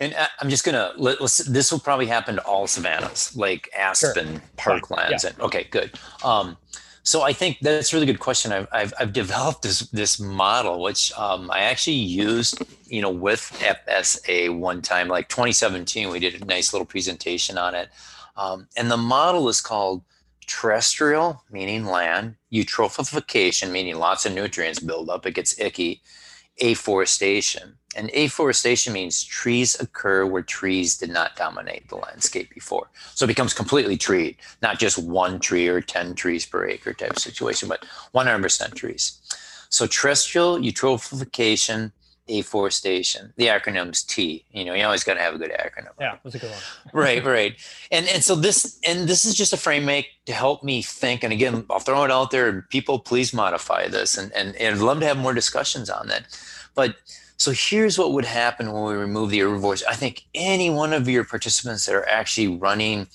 [0.00, 1.18] and i'm just gonna let,
[1.48, 4.80] this will probably happen to all savannas like aspen sure.
[4.80, 5.30] parklands yeah.
[5.30, 5.92] and okay good.
[6.24, 6.56] Um
[7.02, 8.52] so I think that's a really good question.
[8.52, 13.40] I've, I've, I've developed this this model, which um, I actually used, you know, with
[13.60, 16.10] FSA one time, like 2017.
[16.10, 17.88] We did a nice little presentation on it,
[18.36, 20.02] um, and the model is called
[20.46, 26.02] terrestrial, meaning land, eutrophication, meaning lots of nutrients build up, it gets icky,
[26.60, 27.76] afforestation.
[27.94, 32.88] And afforestation means trees occur where trees did not dominate the landscape before.
[33.14, 37.18] So it becomes completely treed, not just one tree or 10 trees per acre type
[37.18, 37.84] situation, but
[38.14, 39.20] 100% trees.
[39.68, 41.92] So terrestrial eutrophication,
[42.28, 43.32] afforestation.
[43.36, 44.44] The acronym's T.
[44.52, 45.90] You know, you always got to have a good acronym.
[46.00, 46.60] Yeah, that's a good one.
[46.92, 47.56] right, right.
[47.90, 51.24] And and so this and this is just a frame make to help me think.
[51.24, 52.48] And again, I'll throw it out there.
[52.48, 54.16] And people, please modify this.
[54.16, 56.26] And and, and I'd love to have more discussions on that.
[56.74, 56.96] But
[57.36, 59.82] so here's what would happen when we remove the herbivores.
[59.84, 63.08] I think any one of your participants that are actually running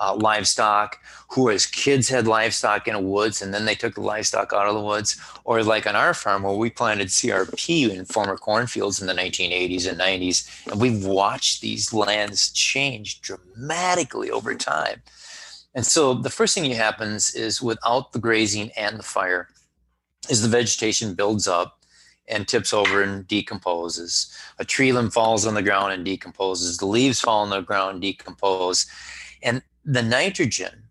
[0.00, 0.98] uh, livestock,
[1.30, 4.68] who as kids had livestock in the woods and then they took the livestock out
[4.68, 9.00] of the woods, or like on our farm where we planted CRP in former cornfields
[9.00, 15.02] in the 1980s and 90s, and we've watched these lands change dramatically over time.
[15.74, 19.48] And so the first thing that happens is without the grazing and the fire,
[20.28, 21.78] is the vegetation builds up
[22.28, 24.34] and tips over and decomposes.
[24.58, 26.76] A tree limb falls on the ground and decomposes.
[26.76, 28.86] The leaves fall on the ground and decompose.
[29.42, 30.84] And the nitrogen,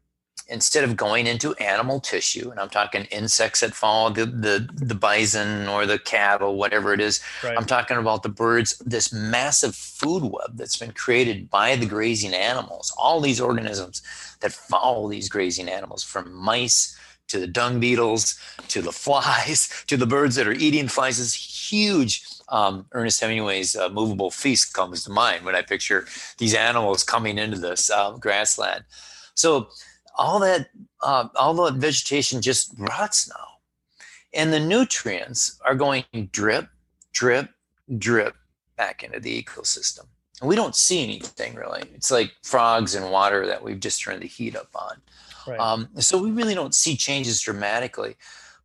[0.50, 4.96] instead of going into animal tissue, and I'm talking insects that follow the, the, the
[4.96, 7.56] bison or the cattle, whatever it is, right.
[7.56, 12.34] I'm talking about the birds, this massive food web that's been created by the grazing
[12.34, 14.02] animals, all these organisms
[14.40, 19.96] that follow these grazing animals from mice to the dung beetles to the flies to
[19.96, 25.04] the birds that are eating flies is huge um, ernest hemingway's uh, movable feast comes
[25.04, 26.08] to mind when i picture
[26.38, 28.84] these animals coming into this uh, grassland.
[29.36, 29.70] So
[30.18, 30.70] all that
[31.02, 33.46] uh, all the vegetation just rots now.
[34.34, 36.68] And the nutrients are going drip
[37.14, 37.50] drip
[37.98, 38.36] drip
[38.76, 40.06] back into the ecosystem.
[40.42, 41.84] And we don't see anything really.
[41.96, 44.98] It's like frogs and water that we've just turned the heat up on.
[45.48, 45.60] Right.
[45.60, 48.18] Um, so we really don't see changes dramatically,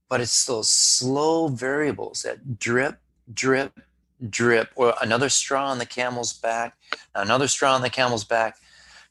[0.08, 2.98] but it's those slow variables that drip,
[3.34, 3.80] drip,
[4.28, 6.76] drip, or another straw on the camel's back,
[7.14, 8.56] another straw on the camel's back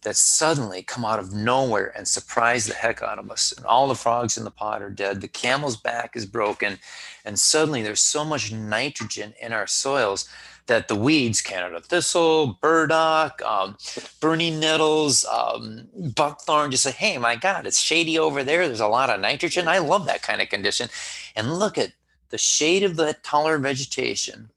[0.03, 3.53] that suddenly come out of nowhere and surprise the heck out of us.
[3.55, 5.21] And all the frogs in the pot are dead.
[5.21, 6.79] The camel's back is broken.
[7.23, 10.27] And suddenly there's so much nitrogen in our soils
[10.67, 13.77] that the weeds, Canada thistle, burdock, um,
[14.19, 18.67] burning nettles, um, buckthorn, just say, hey, my God, it's shady over there.
[18.67, 19.67] There's a lot of nitrogen.
[19.67, 20.89] I love that kind of condition.
[21.35, 21.93] And look at
[22.31, 24.49] the shade of the taller vegetation.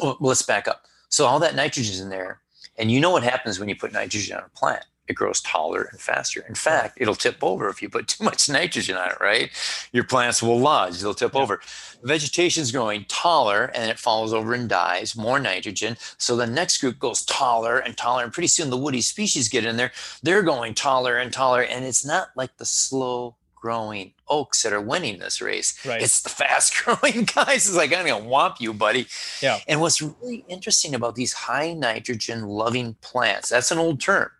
[0.00, 0.84] Well, let's back up.
[1.08, 2.40] So all that nitrogen is in there.
[2.76, 4.84] And you know what happens when you put nitrogen on a plant?
[5.08, 6.44] it grows taller and faster.
[6.48, 9.50] In fact, it'll tip over if you put too much nitrogen on it, right?
[9.92, 11.40] Your plants will lodge, they'll tip yeah.
[11.40, 11.60] over.
[12.02, 15.96] Vegetation is growing taller and it falls over and dies, more nitrogen.
[16.18, 19.64] So the next group goes taller and taller, and pretty soon the woody species get
[19.64, 19.92] in there.
[20.22, 24.80] They're going taller and taller, and it's not like the slow growing oaks that are
[24.80, 25.78] winning this race.
[25.86, 26.02] Right.
[26.02, 27.68] It's the fast growing guys.
[27.68, 29.06] It's like, I'm going to whomp you, buddy.
[29.40, 29.60] Yeah.
[29.68, 34.30] And what's really interesting about these high nitrogen loving plants, that's an old term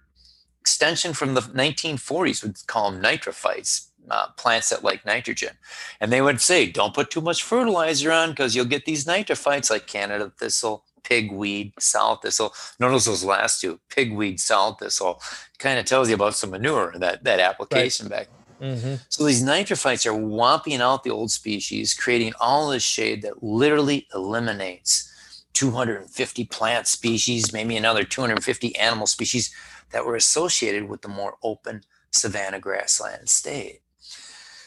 [0.60, 5.54] extension from the 1940s would call them nitrophytes, uh, plants that like nitrogen.
[6.00, 9.70] And they would say, don't put too much fertilizer on because you'll get these nitrophytes
[9.70, 12.54] like Canada thistle, pigweed, sow thistle.
[12.78, 15.20] Notice those last two, pigweed, sow thistle,
[15.58, 18.28] kind of tells you about some manure, that, that application right.
[18.28, 18.28] back
[18.62, 18.94] Mm-hmm.
[19.08, 24.06] So these nitrophytes are whomping out the old species, creating all this shade that literally
[24.14, 25.12] eliminates
[25.54, 29.52] 250 plant species, maybe another 250 animal species
[29.90, 33.80] that were associated with the more open savanna grassland state.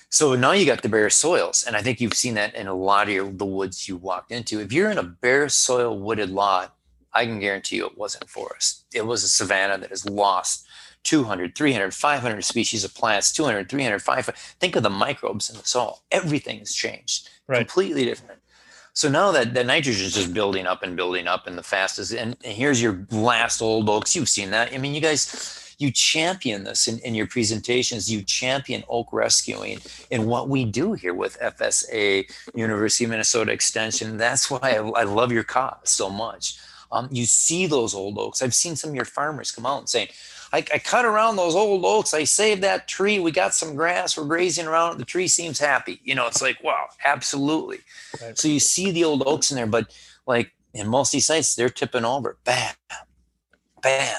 [0.09, 2.73] So now you got the bare soils, and I think you've seen that in a
[2.73, 4.59] lot of your, the woods you walked into.
[4.59, 6.75] If you're in a bare soil wooded lot,
[7.13, 8.85] I can guarantee you it wasn't forest.
[8.93, 10.64] It was a savanna that has lost
[11.05, 14.37] 200, 300, 500 species of plants, 200, 300, 500.
[14.59, 16.01] Think of the microbes in the soil.
[16.11, 17.59] Everything has changed, right.
[17.59, 18.41] completely different.
[18.93, 22.13] So now that the nitrogen is just building up and building up and the fastest,
[22.13, 24.15] and, and here's your last old oaks.
[24.15, 24.73] You've seen that.
[24.73, 28.09] I mean, you guys, you champion this in, in your presentations.
[28.09, 29.79] You champion oak rescuing
[30.11, 34.15] and what we do here with FSA, University of Minnesota Extension.
[34.15, 36.57] That's why I, I love your cause so much.
[36.91, 38.41] Um, you see those old oaks.
[38.41, 40.07] I've seen some of your farmers come out and saying,
[40.55, 42.13] I, I, cut around those old oaks.
[42.13, 43.19] I saved that tree.
[43.19, 44.17] We got some grass.
[44.17, 44.97] We're grazing around.
[44.99, 45.99] The tree seems happy.
[46.05, 47.79] You know, it's like, wow, absolutely.
[48.21, 48.37] Right.
[48.37, 49.93] So you see the old oaks in there, but
[50.25, 52.37] like in most of these sites, they're tipping over.
[52.45, 52.73] Bam,
[53.81, 54.17] bam.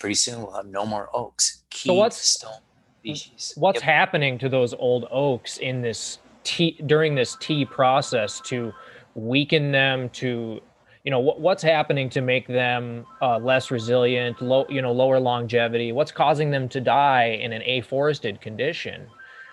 [0.00, 1.62] Pretty soon we'll have no more oaks.
[1.70, 2.60] Key so what's stone
[3.00, 3.52] species.
[3.56, 3.84] What's yep.
[3.84, 8.72] happening to those old oaks in this T during this T process to
[9.14, 10.60] weaken them to
[11.04, 15.20] you know what, what's happening to make them uh, less resilient low you know lower
[15.20, 19.06] longevity what's causing them to die in an afforested condition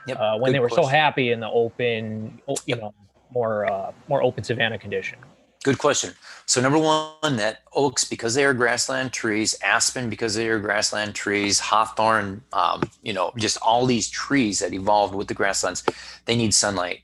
[0.07, 0.19] yep.
[0.19, 0.83] uh, when Good they were question.
[0.83, 2.79] so happy in the open you yep.
[2.79, 2.93] know
[3.31, 5.19] more uh, more open savanna condition
[5.65, 6.13] Good question.
[6.45, 11.15] So number one, that oaks because they are grassland trees, aspen because they are grassland
[11.15, 15.83] trees, hawthorn, um, you know, just all these trees that evolved with the grasslands,
[16.25, 16.99] they need sunlight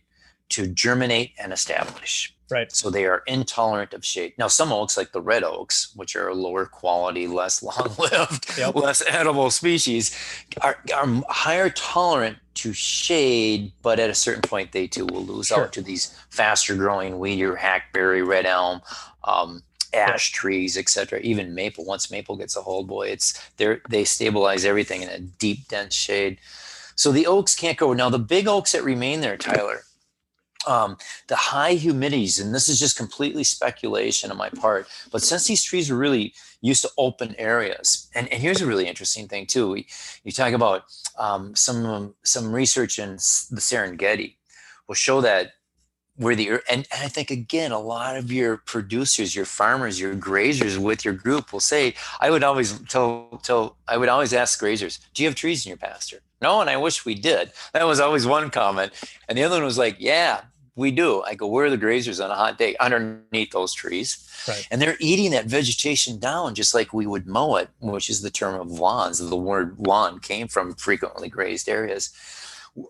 [0.50, 2.36] to germinate and establish.
[2.52, 2.72] Right.
[2.72, 4.34] So they are intolerant of shade.
[4.38, 8.76] Now, some oaks, like the red oaks, which are lower quality, less long lived, yep.
[8.76, 10.16] less edible species,
[10.62, 15.48] are, are higher tolerant to shade, but at a certain point, they too will lose
[15.48, 15.64] sure.
[15.64, 18.82] out to these faster growing weedier hackberry, red elm,
[19.24, 21.20] um, ash trees, etc.
[21.22, 21.86] Even maple.
[21.86, 25.96] Once maple gets a hold, boy, it's they they stabilize everything in a deep, dense
[25.96, 26.40] shade.
[26.96, 27.94] So the oaks can't go.
[27.94, 29.84] Now the big oaks that remain there, Tyler,
[30.68, 30.98] um,
[31.28, 35.64] the high humidities, and this is just completely speculation on my part, but since these
[35.64, 39.72] trees are really used to open areas, and, and here's a really interesting thing too.
[39.72, 39.88] We,
[40.24, 40.84] you talk about
[41.18, 44.36] um, some some research in the Serengeti
[44.88, 45.54] will show that
[46.18, 50.14] where the and, and I think again a lot of your producers, your farmers, your
[50.16, 54.62] grazers with your group will say, I would always tell tell I would always ask
[54.62, 56.22] grazers, do you have trees in your pasture?
[56.42, 57.52] No, and I wish we did.
[57.74, 58.94] That was always one comment.
[59.30, 60.42] And the other one was like, yeah,
[60.76, 61.22] we do.
[61.22, 62.76] I go, where are the grazers on a hot day?
[62.80, 64.28] Underneath those trees.
[64.48, 64.68] Right.
[64.72, 68.32] And they're eating that vegetation down just like we would mow it, which is the
[68.32, 69.20] term of lawns.
[69.20, 72.12] The word lawn came from frequently grazed areas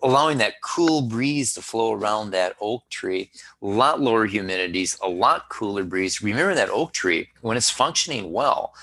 [0.02, 3.30] allowing that cool breeze to flow around that oak tree,
[3.60, 6.22] a lot lower humidities, a lot cooler breeze.
[6.22, 8.74] Remember that oak tree, when it's functioning well,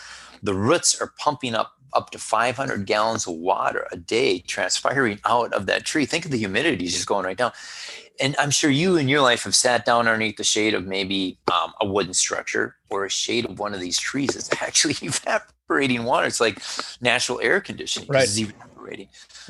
[0.44, 5.54] the roots are pumping up up to 500 gallons of water a day transpiring out
[5.54, 6.06] of that tree.
[6.06, 7.52] Think of the humidity just going right down.
[8.22, 11.38] And I'm sure you in your life have sat down underneath the shade of maybe
[11.52, 14.36] um, a wooden structure or a shade of one of these trees.
[14.36, 16.28] It's actually evaporating water.
[16.28, 16.62] It's like
[17.02, 18.10] natural air conditioning.
[18.78, 19.00] Right.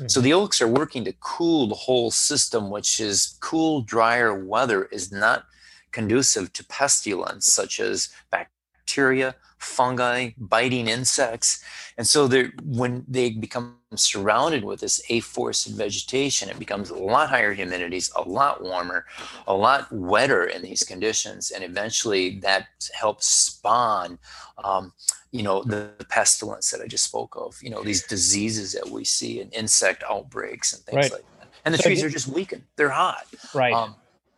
[0.00, 0.08] Mm-hmm.
[0.08, 4.84] So the oaks are working to cool the whole system, which is cool, drier weather
[4.84, 5.44] is not
[5.92, 11.62] conducive to pestilence such as bacteria, fungi, biting insects.
[11.96, 12.28] And so
[12.64, 18.28] when they become surrounded with this afforested vegetation, it becomes a lot higher humidities, a
[18.28, 19.04] lot warmer,
[19.46, 21.50] a lot wetter in these conditions.
[21.50, 24.18] And eventually that helps spawn
[24.64, 24.92] um,
[25.30, 28.88] you know the, the, pestilence that i just spoke of you know these diseases that
[28.88, 31.12] we see and insect outbreaks and things right.
[31.12, 33.94] like that and the so trees are just weakened they're hot right um,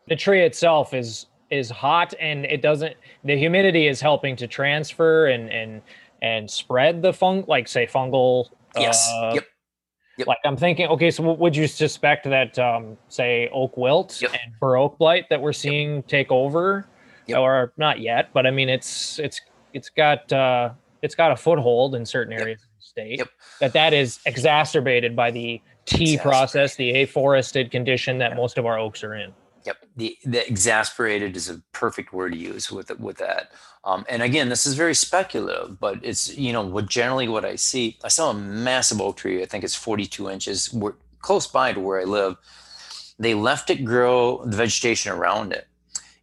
[0.09, 5.27] the tree itself is is hot and it doesn't the humidity is helping to transfer
[5.27, 5.83] and and
[6.23, 9.45] and spread the fung like say fungal yes uh, yep
[10.19, 10.27] Yep.
[10.27, 14.33] Like I'm thinking, okay, so would you suspect that, um, say, oak wilt yep.
[14.33, 16.07] and bur oak blight that we're seeing yep.
[16.07, 16.87] take over,
[17.35, 18.29] or not yet?
[18.35, 19.41] But I mean, it's it's
[19.73, 23.23] it's got uh, it's got a foothold in certain areas of the state.
[23.61, 28.79] That that is exacerbated by the T process, the afforested condition that most of our
[28.79, 29.33] oaks are in.
[29.65, 33.53] Yep, the the exasperated is a perfect word to use with with that.
[33.85, 37.57] Um, and again, this is very speculative, but it's you know what generally what I
[37.57, 37.99] see.
[38.03, 39.43] I saw a massive oak tree.
[39.43, 40.73] I think it's 42 inches.
[40.73, 42.37] We're close by to where I live.
[43.19, 45.69] They left it grow the vegetation around it,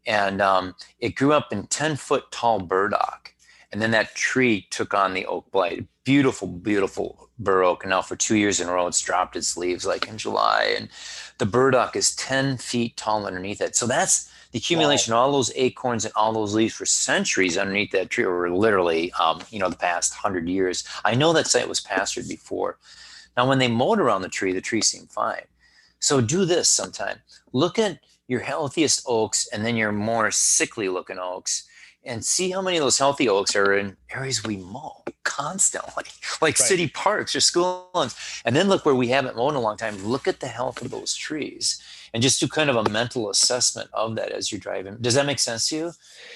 [0.05, 3.29] and um, it grew up in 10 foot tall burdock
[3.71, 5.85] and then that tree took on the oak blight.
[6.03, 7.83] Beautiful, beautiful bur oak.
[7.83, 10.75] And now for two years in a row, it's dropped its leaves like in July.
[10.77, 10.89] And
[11.39, 13.75] the burdock is 10 feet tall underneath it.
[13.75, 15.19] So that's the accumulation wow.
[15.19, 19.11] of all those acorns and all those leaves for centuries underneath that tree, or literally,
[19.13, 20.83] um, you know, the past hundred years.
[21.05, 22.77] I know that site was pastured before.
[23.37, 25.43] Now, when they mowed around the tree, the tree seemed fine.
[25.99, 27.19] So do this sometime.
[27.53, 31.68] Look at your healthiest oaks and then your more sickly looking oaks
[32.03, 36.05] and see how many of those healthy oaks are in areas we mow constantly,
[36.41, 36.67] like right.
[36.67, 38.15] city parks or school lawns.
[38.45, 39.97] And then look where we haven't mowed in a long time.
[40.03, 41.81] Look at the health of those trees
[42.13, 44.97] and just do kind of a mental assessment of that as you're driving.
[45.01, 45.91] Does that make sense to you?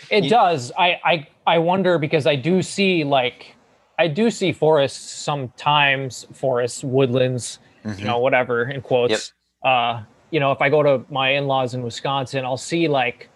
[0.09, 0.71] It you, does.
[0.77, 3.55] I, I I wonder because I do see like
[3.97, 7.99] I do see forests sometimes, forests, woodlands, mm-hmm.
[7.99, 9.33] you know, whatever in quotes.
[9.63, 9.71] Yep.
[9.71, 13.29] Uh, you know, if I go to my in-laws in Wisconsin, I'll see like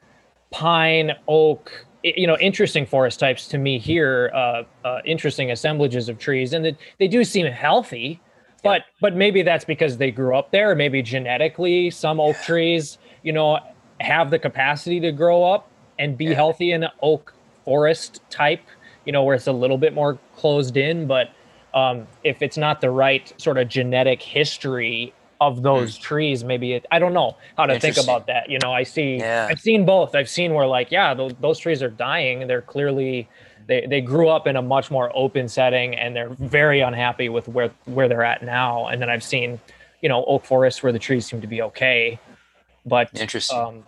[0.52, 1.86] pine, oak,
[2.16, 6.66] you know interesting forest types to me here uh, uh, interesting assemblages of trees and
[6.66, 8.20] they, they do seem healthy
[8.64, 8.94] but yeah.
[9.02, 13.60] but maybe that's because they grew up there maybe genetically some oak trees you know
[14.00, 16.34] have the capacity to grow up and be yeah.
[16.34, 17.34] healthy in an oak
[17.66, 18.62] forest type
[19.06, 21.32] you know where it's a little bit more closed in but
[21.74, 26.02] um, if it's not the right sort of genetic history of those mm.
[26.02, 29.18] trees maybe it, i don't know how to think about that you know i see
[29.18, 29.48] yeah.
[29.50, 30.16] i've seen both.
[30.16, 33.28] I've seen where like yeah those, those trees are dying they're clearly
[33.68, 37.48] they, they grew up in a much more open setting and they're very unhappy with
[37.48, 38.88] where where they're at now.
[38.88, 39.60] And then i've seen
[40.02, 42.20] you know oak forests where the trees seem to be okay.
[42.86, 43.58] But interesting.
[43.58, 43.84] um,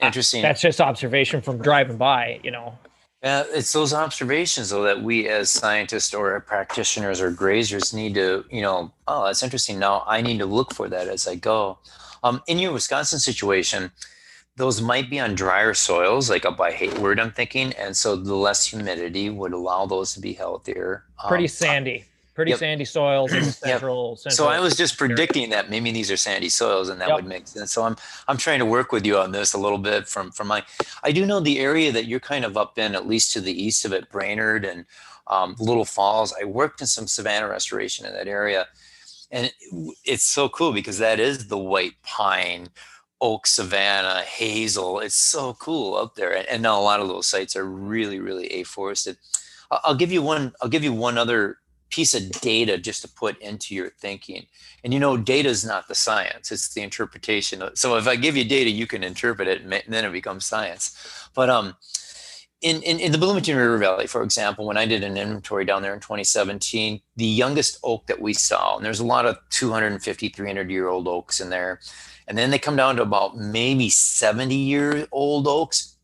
[0.00, 0.42] interesting.
[0.42, 2.78] that's just observation from driving by you know
[3.24, 8.44] yeah, it's those observations though that we as scientists or practitioners or grazers need to,
[8.50, 9.78] you know, oh, that's interesting.
[9.78, 11.78] Now I need to look for that as I go.
[12.22, 13.90] Um, in your Wisconsin situation,
[14.56, 18.34] those might be on drier soils, like up by Hayward, I'm thinking, and so the
[18.34, 21.04] less humidity would allow those to be healthier.
[21.22, 22.04] Um, Pretty sandy.
[22.34, 22.58] Pretty yep.
[22.58, 24.18] sandy soils in central, yep.
[24.18, 24.46] central.
[24.46, 27.16] So I was just predicting that maybe these are sandy soils, and that yep.
[27.16, 27.72] would make sense.
[27.72, 27.96] So I'm
[28.28, 30.64] I'm trying to work with you on this a little bit from from my.
[31.02, 33.52] I do know the area that you're kind of up in, at least to the
[33.52, 34.84] east of it, Brainerd and
[35.28, 36.34] um, Little Falls.
[36.40, 38.66] I worked in some savanna restoration in that area,
[39.30, 39.52] and
[40.04, 42.68] it's so cool because that is the white pine
[43.20, 47.26] oak savanna hazel it's so cool up there and, and now a lot of those
[47.26, 49.16] sites are really really afforested
[49.70, 51.58] i'll give you one i'll give you one other
[51.94, 54.46] piece of data just to put into your thinking.
[54.82, 58.36] And you know data is not the science it's the interpretation so if i give
[58.36, 60.84] you data you can interpret it and then it becomes science.
[61.34, 61.76] But um
[62.62, 65.82] in, in, in, the Bloomington River Valley, for example, when I did an inventory down
[65.82, 70.30] there in 2017, the youngest oak that we saw, and there's a lot of 250,
[70.30, 71.80] 300 year old oaks in there,
[72.26, 75.96] and then they come down to about maybe 70 year old oaks,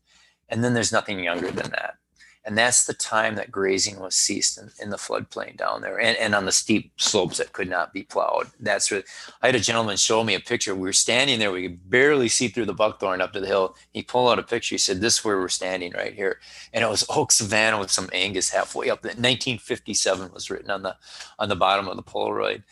[0.49, 1.95] and then there's nothing younger than that
[2.43, 6.17] and that's the time that grazing was ceased in, in the floodplain down there and,
[6.17, 8.47] and on the steep slopes that could not be plowed.
[8.59, 9.05] That's what
[9.41, 10.73] i had a gentleman show me a picture.
[10.73, 11.51] We were standing there.
[11.51, 13.75] We could barely see through the buckthorn up to the hill.
[13.91, 14.73] He pulled out a picture.
[14.73, 16.39] He said this is where we're standing right here.
[16.73, 20.95] And it was oak savanna with some angus halfway up 1957 was written on the
[21.37, 22.63] on the bottom of the polaroid.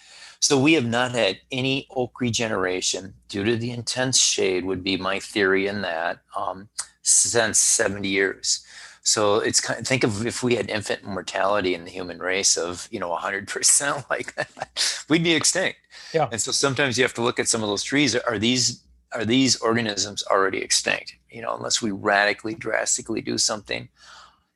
[0.41, 4.95] So we have not had any oak regeneration due to the intense shade would be
[4.95, 6.69] my theory in that um,
[7.01, 8.65] since 70 years
[9.03, 12.57] so it's kind of, think of if we had infant mortality in the human race
[12.57, 15.79] of you know 100% like that, we'd be extinct.
[16.13, 16.29] Yeah.
[16.31, 18.15] And so sometimes you have to look at some of those trees.
[18.15, 21.15] Are these are these organisms already extinct?
[21.31, 23.89] You know, unless we radically, drastically do something.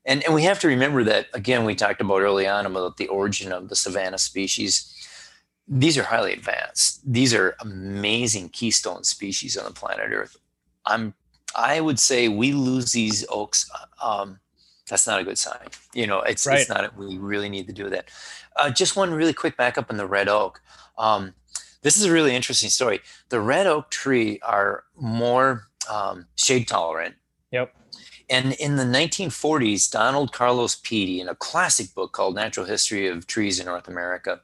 [0.06, 1.66] And and we have to remember that again.
[1.66, 4.90] We talked about early on about the origin of the savanna species.
[5.66, 7.00] These are highly advanced.
[7.06, 10.36] These are amazing keystone species on the planet Earth.
[10.86, 11.14] I'm
[11.56, 13.70] I would say we lose these oaks.
[14.02, 14.40] Um,
[14.88, 15.68] that's not a good sign.
[15.94, 16.60] You know, it's right.
[16.60, 16.96] it's not.
[16.98, 18.10] We really need to do that.
[18.56, 20.62] Uh, just one really quick backup on the red oak.
[20.98, 21.34] Um,
[21.82, 23.02] this is a really interesting story.
[23.30, 27.16] The red oak tree are more um, shade tolerant.
[27.52, 27.74] Yep.
[28.30, 33.28] And in the 1940s, Donald Culross Peattie, in a classic book called Natural History of
[33.28, 34.42] Trees in North America,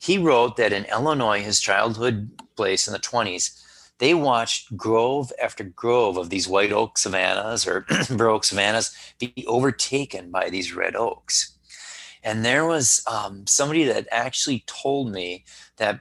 [0.00, 3.62] he wrote that in Illinois, his childhood place in the 20s,
[4.00, 9.32] they watched grove after grove of these white oak savannas or bur oak savannas be
[9.46, 11.56] overtaken by these red oaks.
[12.22, 15.44] And there was um, somebody that actually told me
[15.76, 16.00] that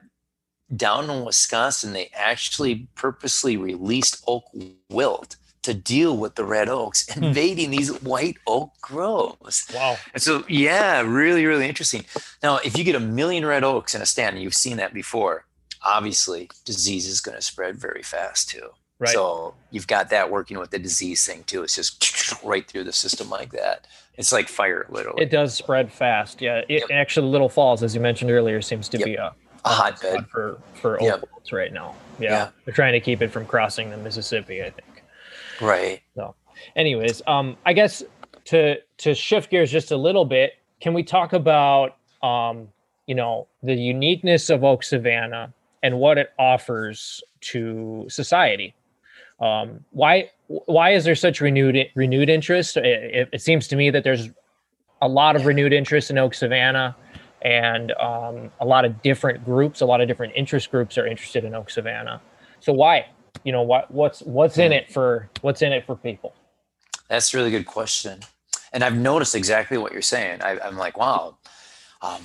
[0.76, 4.46] down in Wisconsin, they actually purposely released oak
[4.90, 7.24] wilt to deal with the red oaks hmm.
[7.24, 9.68] invading these white oak groves.
[9.74, 9.98] Wow.
[10.14, 12.06] And so, yeah, really, really interesting.
[12.42, 14.94] Now, if you get a million red oaks in a stand, and you've seen that
[14.94, 15.46] before,
[15.84, 18.70] obviously disease is going to spread very fast too.
[19.00, 19.10] Right.
[19.14, 21.64] So you've got that working with the disease thing too.
[21.64, 23.88] It's just right through the system like that.
[24.18, 25.24] It's like fire, literally.
[25.24, 26.42] It does spread fast.
[26.42, 26.62] Yeah.
[26.68, 26.92] It, yep.
[26.92, 29.06] Actually, Little Falls, as you mentioned earlier, seems to yep.
[29.06, 31.24] be a, a hotbed for for yep.
[31.54, 31.96] right now.
[32.20, 32.30] Yeah.
[32.30, 32.50] yeah.
[32.66, 35.04] They're trying to keep it from crossing the Mississippi, I think.
[35.62, 36.02] Right.
[36.16, 36.36] So,
[36.76, 38.04] anyways, um, I guess
[38.46, 42.68] to to shift gears just a little bit, can we talk about um,
[43.10, 45.52] you know, the uniqueness of Oak Savanna
[45.84, 48.76] and what it offers to society.
[49.40, 52.76] Um, why why is there such renewed renewed interest?
[52.78, 54.30] It, it, seems to me that there's
[55.02, 56.96] a lot of renewed interest in Oak Savanna,
[57.42, 61.46] and um, a lot of different groups, a lot of different interest groups are interested
[61.46, 62.22] in Oak Savanna.
[62.60, 63.08] So why?
[63.44, 66.34] You know what what's what's in it for what's in it for people?
[67.08, 68.20] That's a really good question,
[68.74, 70.42] and I've noticed exactly what you're saying.
[70.42, 71.38] I, am like, wow.
[72.02, 72.22] Um,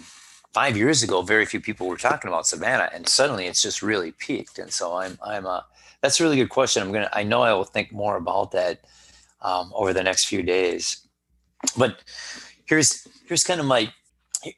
[0.55, 4.13] five years ago, very few people were talking about Savanna, and suddenly it's just really
[4.13, 4.59] peaked.
[4.59, 5.67] And so I'm, I'm, a
[6.01, 6.83] that's a really good question.
[6.83, 8.85] I'm gonna, I know I will think more about that
[9.43, 11.07] um, over the next few days.
[11.77, 11.99] But
[12.67, 13.93] here's, here's kind of my,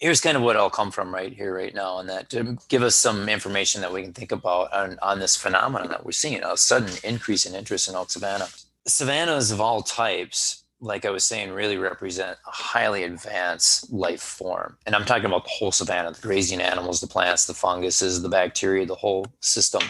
[0.01, 2.83] here's kind of what I'll come from right here, right now, and that to give
[2.83, 6.43] us some information that we can think about on, on this phenomenon that we're seeing
[6.43, 8.49] a sudden increase in interest in oak savanna.
[8.87, 14.77] Savannas of all types like I was saying, really represent a highly advanced life form.
[14.85, 18.29] And I'm talking about the whole savanna, the grazing animals, the plants, the funguses, the
[18.29, 19.83] bacteria, the whole system.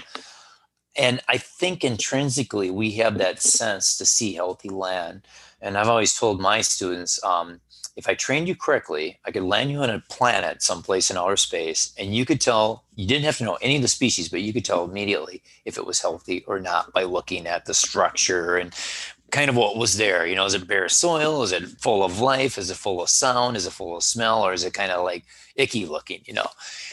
[0.97, 5.27] And I think intrinsically we have that sense to see healthy land.
[5.61, 7.61] And I've always told my students, um,
[7.97, 11.37] if I trained you correctly, I could land you on a planet someplace in outer
[11.37, 14.43] space, and you could tell, you didn't have to know any of the species, but
[14.43, 18.59] you could tell immediately if it was healthy or not by looking at the structure
[18.59, 18.75] and
[19.31, 20.27] kind of what was there.
[20.27, 21.43] You know, is it bare soil?
[21.43, 22.59] Is it full of life?
[22.59, 23.57] Is it full of sound?
[23.57, 24.43] Is it full of smell?
[24.43, 25.25] Or is it kind of like
[25.57, 26.47] icky looking, you know?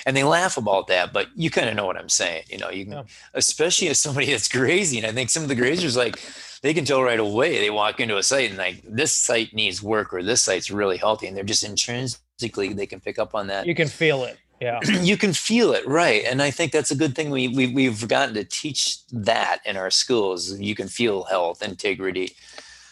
[0.05, 2.43] And they laugh about that, but you kind of know what I'm saying.
[2.49, 3.03] You know, you can, yeah.
[3.33, 5.05] especially as somebody that's grazing.
[5.05, 6.19] I think some of the grazers, like,
[6.61, 7.59] they can tell right away.
[7.59, 10.97] They walk into a site and like, this site needs work or this site's really
[10.97, 11.27] healthy.
[11.27, 14.79] And they're just intrinsically they can pick up on that you can feel it yeah.
[15.11, 17.97] You can feel it right and i think that's a good thing we, we we've
[17.97, 22.27] forgotten to teach that in our schools you can feel health integrity.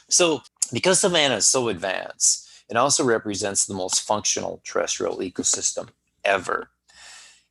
[0.10, 0.42] So
[0.72, 5.90] because savanna is so advanced it also represents the most functional terrestrial ecosystem
[6.24, 6.70] ever.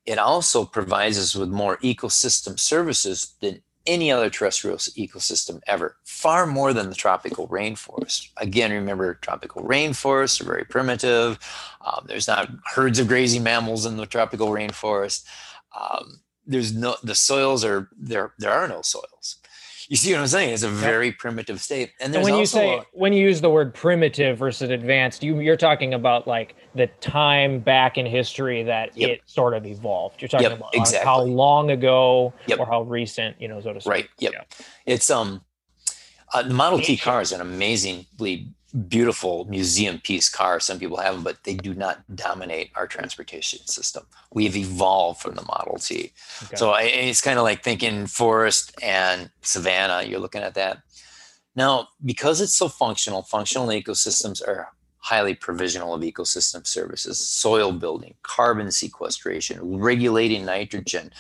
[0.07, 6.47] It also provides us with more ecosystem services than any other terrestrial ecosystem ever, far
[6.47, 8.29] more than the tropical rainforest.
[8.37, 11.39] Again, remember, tropical rainforests are very primitive.
[11.85, 15.25] Um, there's not herds of grazing mammals in the tropical rainforest.
[15.79, 18.35] Um, there's no the soils are there.
[18.39, 19.40] There are no soils.
[19.91, 20.55] You see what I'm saying?
[20.55, 21.19] It's a very yep.
[21.19, 21.91] primitive state.
[21.99, 25.41] And, and when you say a, when you use the word primitive versus advanced, you
[25.41, 29.11] you're talking about like the time back in history that yep.
[29.11, 30.23] it sort of evolved.
[30.23, 31.05] You're talking yep, about exactly.
[31.05, 33.91] how long ago or how recent, you know, so to speak.
[33.91, 34.09] Right.
[34.21, 34.33] Yep.
[34.33, 34.43] Yeah.
[34.87, 35.43] It's um
[36.33, 38.47] uh, the Model T car is an amazingly
[38.89, 40.61] beautiful museum piece car.
[40.61, 44.05] Some people have them, but they do not dominate our transportation system.
[44.33, 46.13] We've evolved from the Model T.
[46.45, 46.57] Okay.
[46.57, 50.05] So I, it's kind of like thinking forest and savanna.
[50.07, 50.83] You're looking at that.
[51.57, 54.69] Now, because it's so functional, functional ecosystems are
[55.01, 61.11] highly provisional of ecosystem services, soil building, carbon sequestration, regulating nitrogen,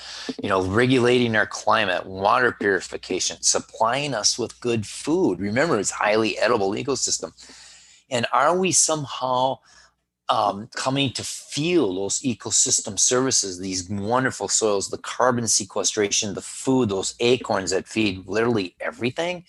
[0.43, 5.41] you know, regulating our climate, water purification, supplying us with good food.
[5.41, 7.33] Remember, it's highly edible ecosystem.
[8.11, 9.59] And are we somehow
[10.29, 16.91] um, coming to feel those ecosystem services, these wonderful soils, the carbon sequestration, the food,
[16.91, 19.45] those acorns that feed literally everything?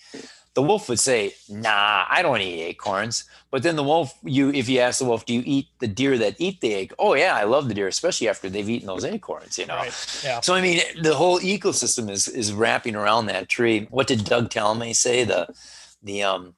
[0.54, 4.68] The wolf would say, "Nah, I don't eat acorns." But then the wolf, you, if
[4.68, 7.36] you ask the wolf, "Do you eat the deer that eat the egg?" Oh yeah,
[7.36, 9.58] I love the deer, especially after they've eaten those acorns.
[9.58, 9.76] You know.
[9.76, 10.20] Right.
[10.24, 10.40] Yeah.
[10.40, 13.86] So I mean, the whole ecosystem is is wrapping around that tree.
[13.90, 15.24] What did Doug Tallamy say?
[15.24, 15.48] The
[16.02, 16.54] the um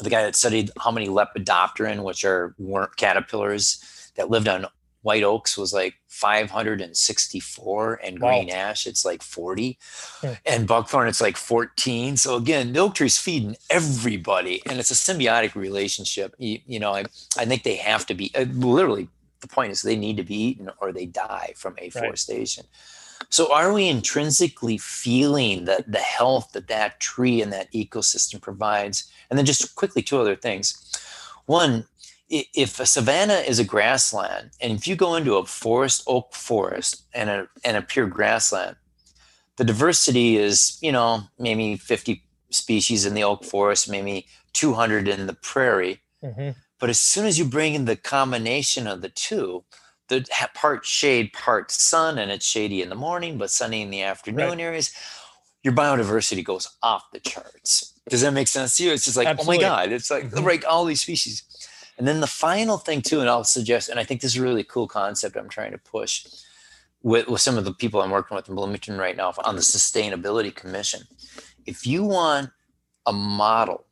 [0.00, 4.66] the guy that studied how many lepidopteran, which are worm caterpillars that lived on
[5.02, 8.28] white oaks was like 564 and wow.
[8.28, 9.78] green ash it's like 40
[10.22, 10.36] yeah.
[10.44, 14.94] and buckthorn it's like 14 so again the oak tree's feeding everybody and it's a
[14.94, 17.04] symbiotic relationship you, you know I,
[17.36, 19.08] I think they have to be uh, literally
[19.40, 23.26] the point is they need to be eaten or they die from afforestation right.
[23.28, 29.10] so are we intrinsically feeling that the health that that tree and that ecosystem provides
[29.30, 30.92] and then just quickly two other things
[31.46, 31.86] one
[32.28, 37.04] if a savanna is a grassland, and if you go into a forest, oak forest,
[37.14, 38.76] and a and a pure grassland,
[39.56, 45.26] the diversity is you know maybe 50 species in the oak forest, maybe 200 in
[45.26, 46.00] the prairie.
[46.22, 46.50] Mm-hmm.
[46.78, 49.64] But as soon as you bring in the combination of the two,
[50.08, 54.02] the part shade, part sun, and it's shady in the morning, but sunny in the
[54.02, 54.60] afternoon right.
[54.60, 54.92] areas,
[55.62, 57.94] your biodiversity goes off the charts.
[58.08, 58.92] Does that make sense to you?
[58.92, 59.64] It's just like, Absolutely.
[59.64, 60.44] oh my God, it's like mm-hmm.
[60.44, 61.42] like all these species.
[61.98, 64.42] And then the final thing too, and I'll suggest, and I think this is a
[64.42, 66.26] really cool concept I'm trying to push
[67.02, 69.62] with, with some of the people I'm working with in Bloomington right now on the
[69.62, 71.02] Sustainability Commission.
[71.66, 72.50] If you want
[73.04, 73.84] a model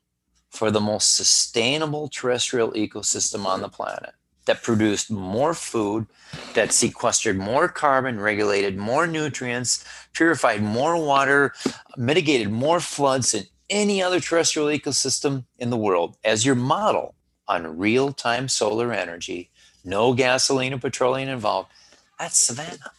[0.50, 4.12] for the most sustainable terrestrial ecosystem on the planet
[4.46, 6.06] that produced more food,
[6.54, 11.52] that sequestered more carbon, regulated more nutrients, purified more water,
[11.96, 17.15] mitigated more floods than any other terrestrial ecosystem in the world as your model,
[17.48, 19.50] on real time solar energy,
[19.84, 21.70] no gasoline or petroleum involved,
[22.18, 22.90] that's Savanna.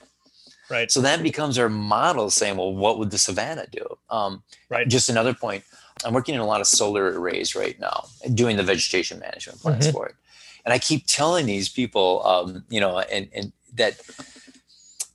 [0.69, 0.91] Right.
[0.91, 3.97] So that becomes our model saying, well, what would the Savanna do?
[4.09, 4.87] Um, right.
[4.87, 5.63] Just another point.
[6.05, 9.87] I'm working in a lot of solar arrays right now, doing the vegetation management plans
[9.87, 9.93] mm-hmm.
[9.93, 10.15] for it.
[10.65, 13.99] And I keep telling these people, um, you know, and, and that,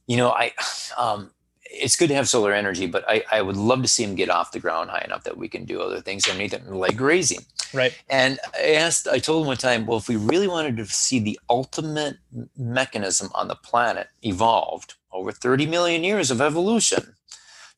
[0.07, 0.53] you know, I,
[0.99, 1.31] um,
[1.73, 4.31] it's good to have solar energy, but I, I would love to see them get
[4.31, 7.41] off the ground high enough that we can do other things underneath it, like grazing.
[7.73, 7.97] Right.
[8.11, 11.19] And I asked, I told him one time, well, if we really wanted to see
[11.19, 12.19] the ultimate
[12.57, 17.15] mechanism on the planet evolved over 30 million years of evolution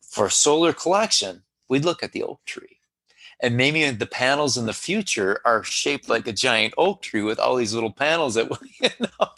[0.01, 2.79] for solar collection, we'd look at the oak tree
[3.45, 7.39] and maybe the panels in the future are shaped like a giant oak tree with
[7.39, 8.49] all these little panels that
[8.81, 9.29] you know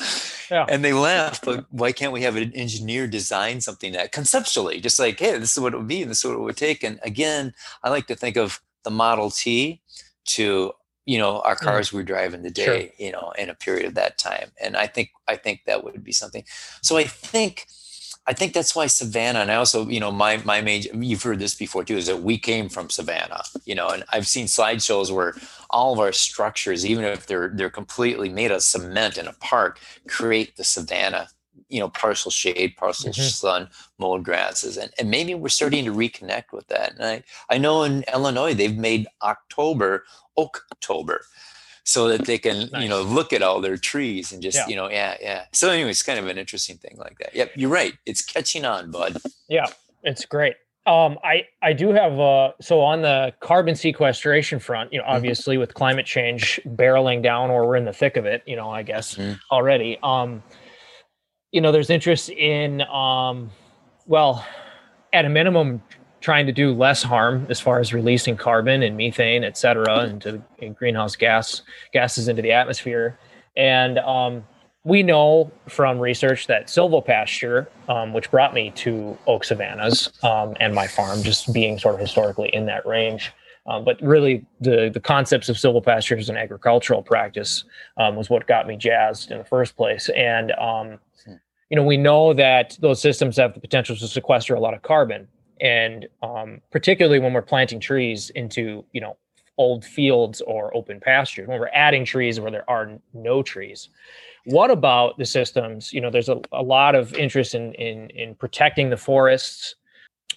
[0.50, 0.64] yeah.
[0.68, 5.00] and they laugh but why can't we have an engineer design something that conceptually just
[5.00, 6.84] like hey this is what it would be and this is what it would take
[6.84, 7.52] and again
[7.82, 9.82] i like to think of the model t
[10.24, 10.72] to
[11.04, 11.60] you know our mm.
[11.60, 11.94] cars mm.
[11.94, 13.06] we're driving today sure.
[13.06, 16.04] you know in a period of that time and i think i think that would
[16.04, 16.44] be something
[16.80, 17.66] so i think
[18.28, 21.38] I think that's why Savanna, and I also, you know, my my major, you've heard
[21.38, 25.14] this before too, is that we came from Savanna, you know, and I've seen slideshows
[25.14, 25.34] where
[25.70, 29.78] all of our structures, even if they're they're completely made of cement in a park,
[30.08, 31.28] create the Savanna,
[31.68, 33.22] you know, partial shade, partial mm-hmm.
[33.22, 33.68] sun,
[33.98, 36.94] mold grasses, and and maybe we're starting to reconnect with that.
[36.94, 40.04] And I I know in Illinois they've made October
[40.36, 41.18] Oaktober
[41.86, 42.82] so that they can nice.
[42.82, 44.66] you know look at all their trees and just yeah.
[44.66, 47.50] you know yeah yeah so anyway it's kind of an interesting thing like that yep
[47.54, 49.16] you're right it's catching on bud
[49.48, 49.66] yeah
[50.02, 50.56] it's great
[50.86, 55.16] um, I I do have uh so on the carbon sequestration front, you know, mm-hmm.
[55.16, 55.62] obviously mm-hmm.
[55.62, 58.84] with climate change barreling down, or we're in the thick of it, you know, I
[58.84, 59.32] guess mm-hmm.
[59.50, 59.98] already.
[60.04, 60.44] Um,
[61.50, 63.50] you know, there's interest in um,
[64.06, 64.46] well,
[65.12, 65.82] at a minimum,
[66.26, 70.42] trying to do less harm as far as releasing carbon and methane, et cetera, into
[70.74, 71.62] greenhouse gas
[71.92, 73.16] gases into the atmosphere,
[73.56, 74.44] and um,
[74.82, 80.74] we know from research that silvopasture, um, which brought me to oak savannas um, and
[80.74, 83.30] my farm, just being sort of historically in that range.
[83.68, 87.62] Um, but really, the the concepts of silvopasture as an agricultural practice
[87.98, 90.08] um, was what got me jazzed in the first place.
[90.08, 90.98] And um,
[91.70, 94.82] you know, we know that those systems have the potential to sequester a lot of
[94.82, 95.28] carbon,
[95.60, 99.16] and um, particularly when we're planting trees into you know
[99.58, 103.88] old fields or open pastures, when we're adding trees where there are no trees
[104.46, 105.92] what about the systems?
[105.92, 109.74] You know, there's a, a lot of interest in, in in protecting the forests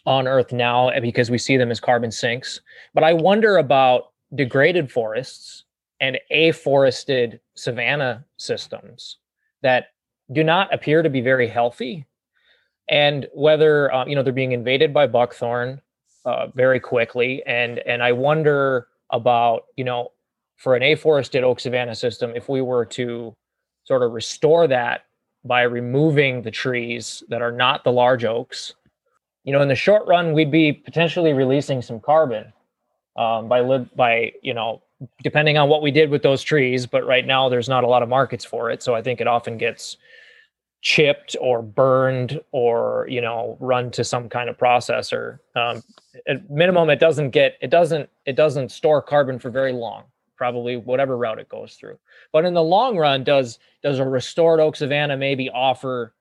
[0.06, 2.62] on Earth now eh, because we see them as carbon sinks.
[2.94, 5.64] But I wonder about degraded forests
[6.00, 9.18] and afforested savanna systems
[9.62, 9.88] that
[10.32, 12.06] do not appear to be very healthy,
[12.90, 15.82] and whether uh, you know they're being invaded by buckthorn
[16.26, 17.44] uh, very quickly.
[17.46, 20.12] And and I wonder about you know
[20.58, 23.34] for an afforested oak savanna system if we were to
[23.86, 25.06] sort of restore that
[25.46, 28.74] by removing the trees that are not the large oaks.
[29.46, 32.52] You know, in the short run, we'd be potentially releasing some carbon
[33.16, 34.82] um, by li- by you know
[35.24, 36.86] depending on what we did with those trees.
[36.86, 39.28] But right now, there's not a lot of markets for it, so I think it
[39.28, 39.98] often gets
[40.82, 45.40] chipped or burned or you know run to some kind of processor.
[45.56, 45.84] Um,
[46.28, 50.04] at minimum, it doesn't get it doesn't it doesn't store carbon for very long
[50.40, 52.00] probably whatever route it goes through.
[52.32, 56.16] But in the long run, does does a restored oak savanna maybe offer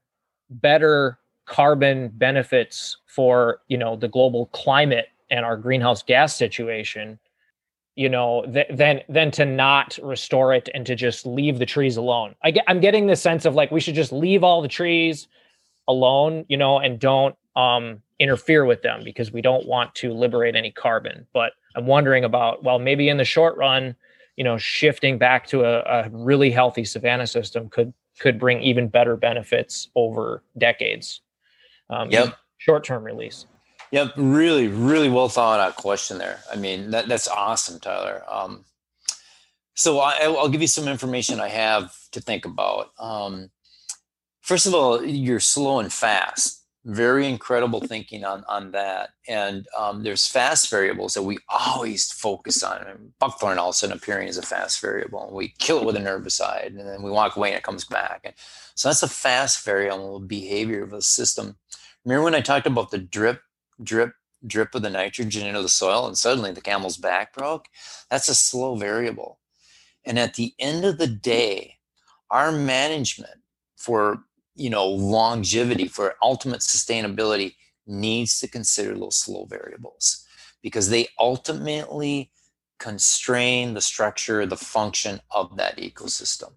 [0.51, 7.19] better carbon benefits for you know the global climate and our greenhouse gas situation?
[7.99, 11.97] You know, th- than than to not restore it and to just leave the trees
[11.97, 12.37] alone.
[12.45, 15.27] I get, I'm getting the sense of like we should just leave all the trees
[15.89, 20.55] alone, you know, and don't um, interfere with them because we don't want to liberate
[20.55, 21.27] any carbon.
[21.33, 23.97] But I'm wondering about well, maybe in the short run,
[24.37, 28.87] you know, shifting back to a, a really healthy savanna system could could bring even
[28.87, 31.21] better benefits over decades.
[31.91, 32.37] Um, yep.
[32.59, 33.47] Short term release.
[33.91, 34.15] Yep.
[34.17, 36.41] Really, really well thought out question there.
[36.53, 38.23] I mean, that, that's awesome, Tyler.
[38.29, 38.65] Um,
[39.75, 42.91] so I, will give you some information I have to think about.
[42.99, 43.51] Um,
[44.41, 46.59] first of all, you're slow and fast
[46.89, 52.63] very incredible thinking on on that and um, there's fast variables that we always focus
[52.63, 55.85] on mean, buckthorn all of a sudden appearing as a fast variable we kill it
[55.85, 58.35] with a herbicide and then we walk away and it comes back and
[58.75, 61.59] so that's a fast variable behavior of a system
[62.07, 63.43] remember when i talked about the drip
[63.83, 64.13] drip
[64.47, 67.67] drip of the nitrogen into the soil and suddenly the camel's back broke
[68.11, 69.41] that's a slow variable.
[70.05, 71.79] And at the end of the day
[72.31, 73.41] our management
[73.77, 74.23] for
[74.55, 77.55] you know longevity for ultimate sustainability
[77.87, 80.25] needs to consider those slow variables
[80.63, 82.31] because they ultimately
[82.79, 86.53] constrain the structure the function of that ecosystem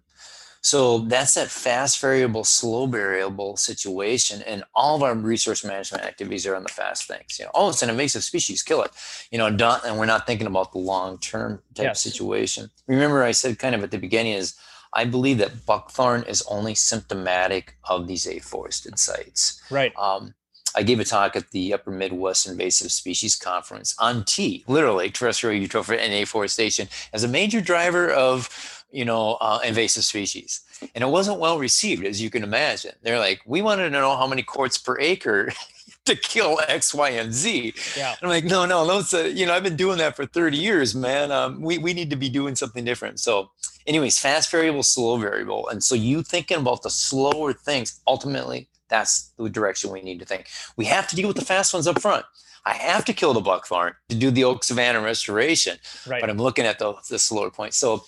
[0.62, 6.46] so that's that fast variable slow variable situation and all of our resource management activities
[6.46, 8.90] are on the fast things you know oh it's an invasive species kill it
[9.30, 12.00] you know and we're not thinking about the long term type yes.
[12.00, 14.54] situation remember i said kind of at the beginning is
[14.94, 19.62] I believe that buckthorn is only symptomatic of these afforested sites.
[19.70, 19.96] Right.
[19.96, 20.34] Um,
[20.74, 25.60] I gave a talk at the Upper Midwest Invasive Species Conference on T, literally terrestrial
[25.60, 30.60] eutropia and afforestation as a major driver of, you know, uh, invasive species.
[30.94, 32.92] And it wasn't well received, as you can imagine.
[33.02, 35.52] They're like, we wanted to know how many quarts per acre
[36.04, 37.74] to kill X, Y, and Z.
[37.96, 38.10] Yeah.
[38.10, 40.56] And I'm like, no, no, those, uh, you know, I've been doing that for 30
[40.56, 41.30] years, man.
[41.32, 43.20] Um, we, we need to be doing something different.
[43.20, 43.50] So
[43.86, 45.68] anyways, fast variable, slow variable.
[45.68, 50.26] And so you thinking about the slower things, ultimately, that's the direction we need to
[50.26, 50.48] think.
[50.76, 52.26] We have to deal with the fast ones up front.
[52.64, 55.78] I have to kill the buckthorn to do the oak savanna restoration.
[56.06, 56.20] Right.
[56.20, 57.74] But I'm looking at the, the slower point.
[57.74, 58.04] So,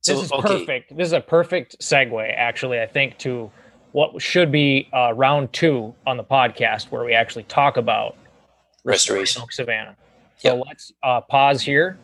[0.00, 0.60] so this is okay.
[0.60, 0.96] perfect.
[0.96, 3.50] This is a perfect segue, actually, I think, to
[3.92, 8.16] what should be uh, round two on the podcast where we actually talk about
[8.84, 9.96] restoration oak Savanna.
[10.36, 10.64] So yep.
[10.66, 11.98] let's uh, pause here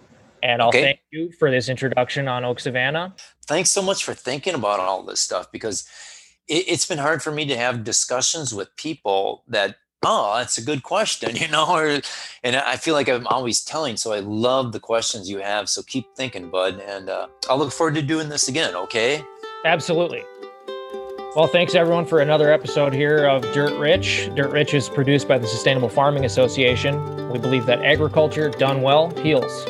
[0.44, 0.82] and I'll okay.
[0.82, 3.14] thank you for this introduction on Oak Savanna.
[3.46, 5.88] Thanks so much for thinking about all this stuff because
[6.46, 10.62] it, it's been hard for me to have discussions with people that oh, that's a
[10.62, 12.00] good question, you know, or,
[12.42, 13.96] and I feel like I'm always telling.
[13.96, 15.68] So I love the questions you have.
[15.68, 16.80] So keep thinking, bud.
[16.80, 18.74] And uh, I'll look forward to doing this again.
[18.74, 19.22] Okay.
[19.64, 20.22] Absolutely.
[21.34, 24.30] Well, thanks everyone for another episode here of Dirt Rich.
[24.36, 27.28] Dirt Rich is produced by the Sustainable Farming Association.
[27.30, 29.64] We believe that agriculture done well heals.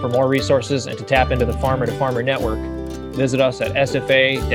[0.00, 2.58] For more resources and to tap into the Farmer to Farmer Network,
[3.14, 4.46] visit us at sfa-mn.org.